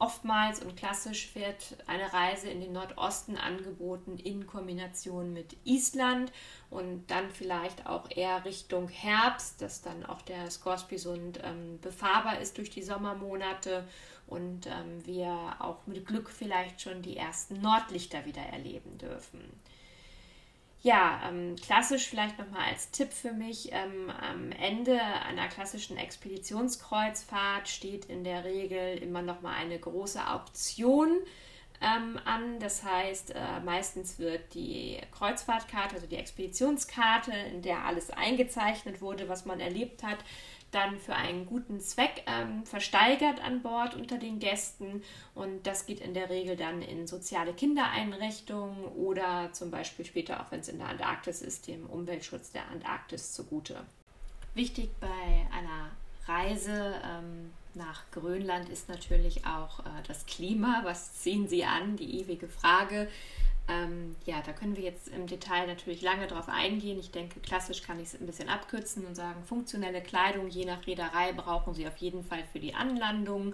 Oftmals 0.01 0.63
und 0.63 0.75
klassisch 0.75 1.35
wird 1.35 1.77
eine 1.85 2.11
Reise 2.11 2.49
in 2.49 2.59
den 2.59 2.73
Nordosten 2.73 3.37
angeboten 3.37 4.17
in 4.17 4.47
Kombination 4.47 5.31
mit 5.31 5.55
Island 5.63 6.31
und 6.71 7.05
dann 7.11 7.29
vielleicht 7.29 7.85
auch 7.85 8.09
eher 8.09 8.43
Richtung 8.43 8.89
Herbst, 8.89 9.61
dass 9.61 9.83
dann 9.83 10.03
auch 10.03 10.23
der 10.23 10.49
Scoresby-Sund 10.49 11.41
ähm, 11.43 11.77
befahrbar 11.81 12.39
ist 12.39 12.57
durch 12.57 12.71
die 12.71 12.81
Sommermonate 12.81 13.87
und 14.25 14.65
ähm, 14.65 15.05
wir 15.05 15.37
auch 15.59 15.85
mit 15.85 16.07
Glück 16.07 16.31
vielleicht 16.31 16.81
schon 16.81 17.03
die 17.03 17.17
ersten 17.17 17.61
Nordlichter 17.61 18.25
wieder 18.25 18.41
erleben 18.41 18.97
dürfen. 18.97 19.53
Ja, 20.83 21.21
ähm, 21.29 21.55
klassisch 21.57 22.07
vielleicht 22.07 22.39
nochmal 22.39 22.69
als 22.69 22.89
Tipp 22.89 23.13
für 23.13 23.33
mich, 23.33 23.71
ähm, 23.71 24.09
am 24.09 24.51
Ende 24.51 24.99
einer 24.99 25.47
klassischen 25.47 25.95
Expeditionskreuzfahrt 25.95 27.67
steht 27.69 28.05
in 28.05 28.23
der 28.23 28.43
Regel 28.45 28.97
immer 28.97 29.21
nochmal 29.21 29.55
eine 29.57 29.77
große 29.77 30.27
Auktion 30.27 31.19
ähm, 31.81 32.19
an. 32.25 32.59
Das 32.59 32.83
heißt, 32.83 33.35
äh, 33.35 33.59
meistens 33.63 34.17
wird 34.17 34.55
die 34.55 34.97
Kreuzfahrtkarte, 35.11 35.95
also 35.95 36.07
die 36.07 36.15
Expeditionskarte, 36.15 37.31
in 37.53 37.61
der 37.61 37.85
alles 37.85 38.09
eingezeichnet 38.09 39.01
wurde, 39.01 39.29
was 39.29 39.45
man 39.45 39.59
erlebt 39.59 40.01
hat, 40.01 40.17
dann 40.71 40.99
für 40.99 41.15
einen 41.15 41.45
guten 41.45 41.79
Zweck 41.79 42.23
ähm, 42.25 42.65
versteigert 42.65 43.43
an 43.43 43.61
Bord 43.61 43.95
unter 43.95 44.17
den 44.17 44.39
Gästen. 44.39 45.03
Und 45.35 45.67
das 45.67 45.85
geht 45.85 45.99
in 45.99 46.13
der 46.13 46.29
Regel 46.29 46.55
dann 46.55 46.81
in 46.81 47.07
soziale 47.07 47.53
Kindereinrichtungen 47.53 48.85
oder 48.85 49.51
zum 49.51 49.69
Beispiel 49.69 50.05
später, 50.05 50.41
auch 50.41 50.51
wenn 50.51 50.61
es 50.61 50.69
in 50.69 50.79
der 50.79 50.87
Antarktis 50.87 51.41
ist, 51.41 51.67
dem 51.67 51.85
Umweltschutz 51.87 52.51
der 52.51 52.67
Antarktis 52.69 53.33
zugute. 53.33 53.83
Wichtig 54.53 54.89
bei 54.99 55.47
einer 55.51 55.91
Reise 56.25 56.95
ähm, 57.05 57.51
nach 57.73 58.03
Grönland 58.11 58.69
ist 58.69 58.89
natürlich 58.89 59.45
auch 59.45 59.79
äh, 59.81 59.83
das 60.07 60.25
Klima. 60.25 60.81
Was 60.83 61.15
ziehen 61.15 61.47
Sie 61.47 61.63
an? 61.63 61.95
Die 61.95 62.19
ewige 62.19 62.47
Frage. 62.47 63.09
Ähm, 63.67 64.15
ja, 64.25 64.41
da 64.45 64.53
können 64.53 64.75
wir 64.75 64.83
jetzt 64.83 65.07
im 65.09 65.27
Detail 65.27 65.67
natürlich 65.67 66.01
lange 66.01 66.27
drauf 66.27 66.49
eingehen. 66.49 66.99
Ich 66.99 67.11
denke, 67.11 67.39
klassisch 67.39 67.83
kann 67.83 67.99
ich 67.99 68.07
es 68.07 68.19
ein 68.19 68.25
bisschen 68.25 68.49
abkürzen 68.49 69.05
und 69.05 69.15
sagen, 69.15 69.43
funktionelle 69.43 70.01
Kleidung 70.01 70.49
je 70.49 70.65
nach 70.65 70.85
Reederei 70.85 71.31
brauchen 71.33 71.73
Sie 71.73 71.87
auf 71.87 71.97
jeden 71.97 72.23
Fall 72.23 72.43
für 72.51 72.59
die 72.59 72.73
Anlandung. 72.73 73.53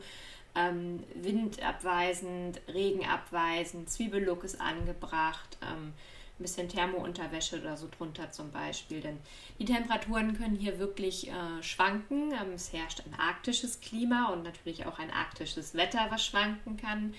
Ähm, 0.56 1.04
windabweisend, 1.13 2.62
regenabweisend, 2.67 3.89
Zwiebellook 3.89 4.43
ist 4.43 4.60
angebracht. 4.60 5.58
Ähm, 5.62 5.93
ein 6.39 6.43
bisschen 6.43 6.70
Thermounterwäsche 6.70 7.60
oder 7.60 7.78
so 7.78 7.88
drunter 7.89 8.32
zum 8.32 8.52
Beispiel. 8.52 9.02
Denn 9.02 9.17
die 9.60 9.65
Temperaturen 9.65 10.38
können 10.38 10.56
hier 10.56 10.80
wirklich 10.80 11.30
äh, 11.30 11.63
schwanken. 11.63 12.32
Ähm, 12.32 12.54
es 12.54 12.74
herrscht 12.74 13.02
ein 13.06 13.20
arktisches 13.20 13.82
Klima 13.82 14.32
und 14.32 14.43
natürlich 14.43 14.86
auch 14.86 15.00
ein 15.00 15.12
arktisches 15.12 15.74
Wetter, 15.74 16.08
was 16.10 16.26
schwanken 16.26 16.78
kann. 16.78 17.13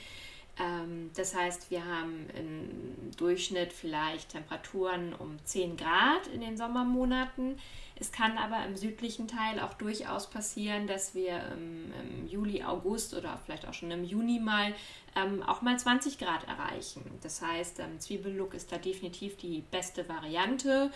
Ähm, 0.58 1.10
das 1.14 1.34
heißt, 1.34 1.70
wir 1.70 1.84
haben 1.84 2.26
im 2.36 3.10
Durchschnitt 3.16 3.72
vielleicht 3.72 4.30
Temperaturen 4.30 5.14
um 5.14 5.38
10 5.44 5.76
Grad 5.76 6.26
in 6.32 6.40
den 6.40 6.56
Sommermonaten. 6.56 7.58
Es 8.00 8.12
kann 8.12 8.38
aber 8.38 8.64
im 8.64 8.76
südlichen 8.76 9.26
Teil 9.26 9.58
auch 9.60 9.74
durchaus 9.74 10.30
passieren, 10.30 10.86
dass 10.86 11.14
wir 11.14 11.42
im, 11.52 11.92
im 12.00 12.28
Juli, 12.28 12.62
August 12.62 13.14
oder 13.14 13.40
vielleicht 13.44 13.66
auch 13.66 13.74
schon 13.74 13.90
im 13.90 14.04
Juni 14.04 14.38
mal 14.38 14.72
ähm, 15.16 15.42
auch 15.42 15.62
mal 15.62 15.78
20 15.78 16.18
Grad 16.18 16.46
erreichen. 16.46 17.02
Das 17.22 17.42
heißt, 17.42 17.80
ähm, 17.80 17.98
Zwiebellook 17.98 18.54
ist 18.54 18.70
da 18.70 18.78
definitiv 18.78 19.36
die 19.36 19.64
beste 19.70 20.08
Variante. 20.08 20.92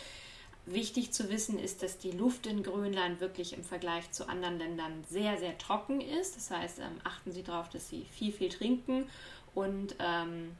Wichtig 0.64 1.12
zu 1.12 1.28
wissen 1.28 1.58
ist, 1.58 1.82
dass 1.82 1.98
die 1.98 2.12
Luft 2.12 2.46
in 2.46 2.62
Grönland 2.62 3.20
wirklich 3.20 3.52
im 3.52 3.64
Vergleich 3.64 4.12
zu 4.12 4.28
anderen 4.28 4.58
Ländern 4.58 5.02
sehr, 5.10 5.36
sehr 5.38 5.58
trocken 5.58 6.00
ist. 6.00 6.36
Das 6.36 6.52
heißt, 6.52 6.78
ähm, 6.78 7.00
achten 7.02 7.32
Sie 7.32 7.42
darauf, 7.42 7.68
dass 7.68 7.88
Sie 7.88 8.06
viel, 8.12 8.30
viel 8.30 8.48
trinken 8.48 9.06
und 9.54 9.94
ähm, 9.98 10.56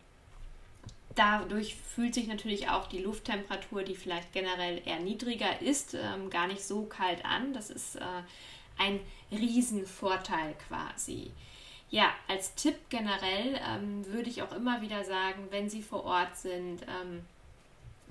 dadurch 1.14 1.76
fühlt 1.76 2.14
sich 2.14 2.26
natürlich 2.26 2.68
auch 2.68 2.87
die 2.87 3.02
Lufttemperatur, 3.02 3.83
die 3.83 3.96
vielleicht 3.96 4.33
generell 4.33 4.83
eher 4.85 5.00
niedriger 5.00 5.61
ist, 5.61 5.94
ähm, 5.94 6.31
gar 6.31 6.46
nicht 6.46 6.64
so 6.64 6.85
kalt 6.85 7.24
an. 7.24 7.52
Das 7.52 7.70
ist 7.70 7.96
äh, 7.96 8.00
ein 8.78 9.00
Riesenvorteil 9.31 10.55
quasi. 10.68 11.31
Ja, 11.90 12.11
als 12.26 12.55
Tipp 12.55 12.76
generell 12.88 13.61
ähm, 13.68 14.07
würde 14.07 14.31
ich 14.31 14.42
auch 14.42 14.52
immer 14.52 14.81
wieder 14.81 15.05
sagen, 15.05 15.48
wenn 15.50 15.68
Sie 15.68 15.83
vor 15.83 16.05
Ort 16.05 16.37
sind, 16.37 16.81
ähm, 16.83 17.24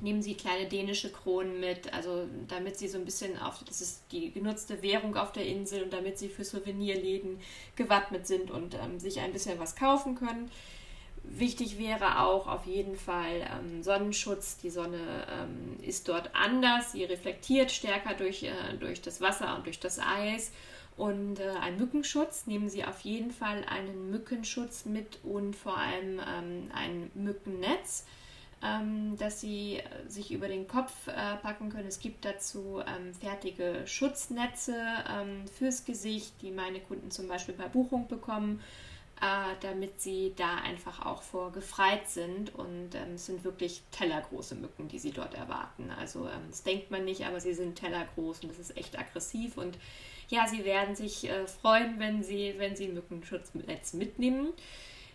nehmen 0.01 0.21
Sie 0.21 0.35
kleine 0.35 0.67
dänische 0.67 1.11
Kronen 1.11 1.59
mit, 1.59 1.93
also 1.93 2.27
damit 2.47 2.77
Sie 2.77 2.87
so 2.87 2.97
ein 2.97 3.05
bisschen 3.05 3.39
auf, 3.39 3.63
das 3.65 3.81
ist 3.81 4.03
die 4.11 4.31
genutzte 4.31 4.81
Währung 4.81 5.15
auf 5.15 5.31
der 5.31 5.45
Insel 5.45 5.83
und 5.83 5.93
damit 5.93 6.17
Sie 6.17 6.29
für 6.29 6.43
Souvenirläden 6.43 7.39
gewappnet 7.75 8.27
sind 8.27 8.51
und 8.51 8.75
ähm, 8.75 8.99
sich 8.99 9.19
ein 9.19 9.33
bisschen 9.33 9.59
was 9.59 9.75
kaufen 9.75 10.15
können. 10.15 10.51
Wichtig 11.23 11.77
wäre 11.77 12.19
auch 12.21 12.47
auf 12.47 12.65
jeden 12.65 12.95
Fall 12.95 13.47
ähm, 13.53 13.83
Sonnenschutz. 13.83 14.57
Die 14.57 14.71
Sonne 14.71 15.27
ähm, 15.29 15.77
ist 15.81 16.07
dort 16.07 16.31
anders, 16.33 16.93
sie 16.93 17.03
reflektiert 17.03 17.71
stärker 17.71 18.15
durch, 18.15 18.43
äh, 18.43 18.53
durch 18.79 19.01
das 19.01 19.21
Wasser 19.21 19.55
und 19.55 19.65
durch 19.65 19.79
das 19.79 19.99
Eis. 19.99 20.51
Und 20.97 21.39
äh, 21.39 21.49
ein 21.61 21.77
Mückenschutz, 21.77 22.47
nehmen 22.47 22.69
Sie 22.69 22.83
auf 22.83 23.01
jeden 23.01 23.31
Fall 23.31 23.63
einen 23.65 24.09
Mückenschutz 24.09 24.85
mit 24.85 25.19
und 25.23 25.55
vor 25.55 25.77
allem 25.77 26.19
ähm, 26.19 26.71
ein 26.73 27.11
Mückennetz, 27.13 28.05
ähm, 28.63 29.17
das 29.17 29.41
Sie 29.41 29.77
äh, 29.77 29.83
sich 30.07 30.31
über 30.31 30.47
den 30.47 30.67
Kopf 30.67 31.07
äh, 31.07 31.37
packen 31.41 31.69
können. 31.69 31.87
Es 31.87 31.99
gibt 31.99 32.25
dazu 32.25 32.81
ähm, 32.81 33.13
fertige 33.13 33.83
Schutznetze 33.85 34.75
ähm, 35.09 35.47
fürs 35.47 35.85
Gesicht, 35.85 36.33
die 36.41 36.51
meine 36.51 36.79
Kunden 36.79 37.11
zum 37.11 37.27
Beispiel 37.27 37.55
bei 37.55 37.67
Buchung 37.67 38.07
bekommen 38.07 38.61
äh, 39.21 39.55
damit 39.61 40.01
sie 40.01 40.33
da 40.35 40.55
einfach 40.55 41.05
auch 41.05 41.21
vor 41.21 41.51
gefreit 41.51 42.09
sind. 42.09 42.53
Und 42.55 42.95
ähm, 42.95 43.13
es 43.15 43.27
sind 43.27 43.43
wirklich 43.43 43.83
tellergroße 43.91 44.55
Mücken, 44.55 44.87
die 44.87 44.99
sie 44.99 45.11
dort 45.11 45.35
erwarten. 45.35 45.91
Also 45.91 46.27
ähm, 46.27 46.47
das 46.49 46.63
denkt 46.63 46.89
man 46.89 47.05
nicht, 47.05 47.25
aber 47.25 47.39
sie 47.39 47.53
sind 47.53 47.75
tellergroß 47.75 48.39
und 48.41 48.49
das 48.49 48.59
ist 48.59 48.75
echt 48.75 48.97
aggressiv. 48.97 49.57
Und 49.57 49.77
ja, 50.29 50.47
sie 50.47 50.65
werden 50.65 50.95
sich 50.95 51.29
äh, 51.29 51.45
freuen, 51.45 51.99
wenn 51.99 52.23
sie, 52.23 52.55
wenn 52.57 52.75
sie 52.75 52.87
Mückenschutznetz 52.87 53.93
mitnehmen. 53.93 54.53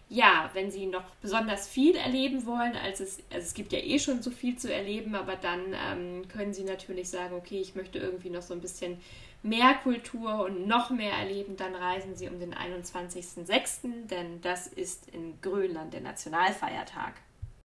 Ja, 0.08 0.50
wenn 0.52 0.70
Sie 0.70 0.86
noch 0.86 1.04
besonders 1.20 1.66
viel 1.66 1.96
erleben 1.96 2.46
wollen, 2.46 2.76
als 2.76 3.00
es, 3.00 3.18
also 3.28 3.44
es 3.44 3.54
gibt 3.54 3.72
ja 3.72 3.80
eh 3.80 3.98
schon 3.98 4.22
so 4.22 4.30
viel 4.30 4.56
zu 4.56 4.72
erleben, 4.72 5.16
aber 5.16 5.34
dann 5.34 5.74
ähm, 5.74 6.28
können 6.28 6.54
Sie 6.54 6.62
natürlich 6.62 7.08
sagen, 7.08 7.34
okay, 7.34 7.60
ich 7.60 7.74
möchte 7.74 7.98
irgendwie 7.98 8.30
noch 8.30 8.42
so 8.42 8.54
ein 8.54 8.60
bisschen 8.60 9.00
mehr 9.42 9.74
Kultur 9.82 10.44
und 10.44 10.68
noch 10.68 10.90
mehr 10.90 11.12
erleben, 11.12 11.56
dann 11.56 11.74
reisen 11.74 12.14
Sie 12.14 12.28
um 12.28 12.38
den 12.38 12.54
21.06., 12.54 14.06
denn 14.06 14.40
das 14.42 14.68
ist 14.68 15.08
in 15.10 15.40
Grönland 15.40 15.92
der 15.92 16.02
Nationalfeiertag. 16.02 17.14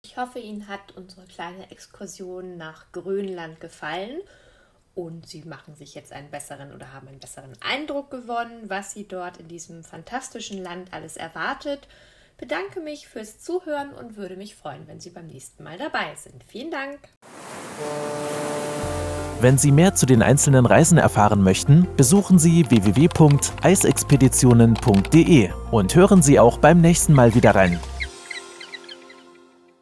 Ich 0.04 0.18
hoffe, 0.18 0.40
Ihnen 0.40 0.68
hat 0.68 0.96
unsere 0.96 1.28
kleine 1.28 1.70
Exkursion 1.70 2.58
nach 2.58 2.92
Grönland 2.92 3.60
gefallen 3.60 4.20
und 4.96 5.28
Sie 5.28 5.44
machen 5.44 5.76
sich 5.76 5.94
jetzt 5.94 6.12
einen 6.12 6.32
besseren 6.32 6.74
oder 6.74 6.92
haben 6.92 7.08
einen 7.08 7.20
besseren 7.20 7.54
Eindruck 7.62 8.10
gewonnen, 8.10 8.64
was 8.68 8.94
Sie 8.94 9.08
dort 9.08 9.38
in 9.38 9.48
diesem 9.48 9.84
fantastischen 9.84 10.62
Land 10.62 10.92
alles 10.92 11.18
erwartet. 11.18 11.88
Bedanke 12.42 12.82
mich 12.82 13.08
fürs 13.08 13.40
Zuhören 13.40 13.94
und 13.94 14.18
würde 14.18 14.36
mich 14.36 14.56
freuen, 14.56 14.88
wenn 14.88 15.00
Sie 15.00 15.12
beim 15.12 15.28
nächsten 15.28 15.64
Mal 15.64 15.78
dabei 15.78 16.16
sind. 16.16 16.44
Vielen 16.44 16.72
Dank. 16.72 16.98
Wenn 19.40 19.60
Sie 19.60 19.72
mehr 19.72 19.94
zu 19.94 20.08
den 20.08 20.24
einzelnen 20.24 20.66
Reisen 20.66 20.98
erfahren 20.98 21.44
möchten, 21.44 21.88
besuchen 21.96 22.40
Sie 22.40 22.68
www.eisexpeditionen.de 22.68 25.50
und 25.70 25.96
hören 25.96 26.24
Sie 26.24 26.40
auch 26.40 26.58
beim 26.58 26.82
nächsten 26.82 27.14
Mal 27.14 27.36
wieder 27.36 27.54
rein. 27.54 27.80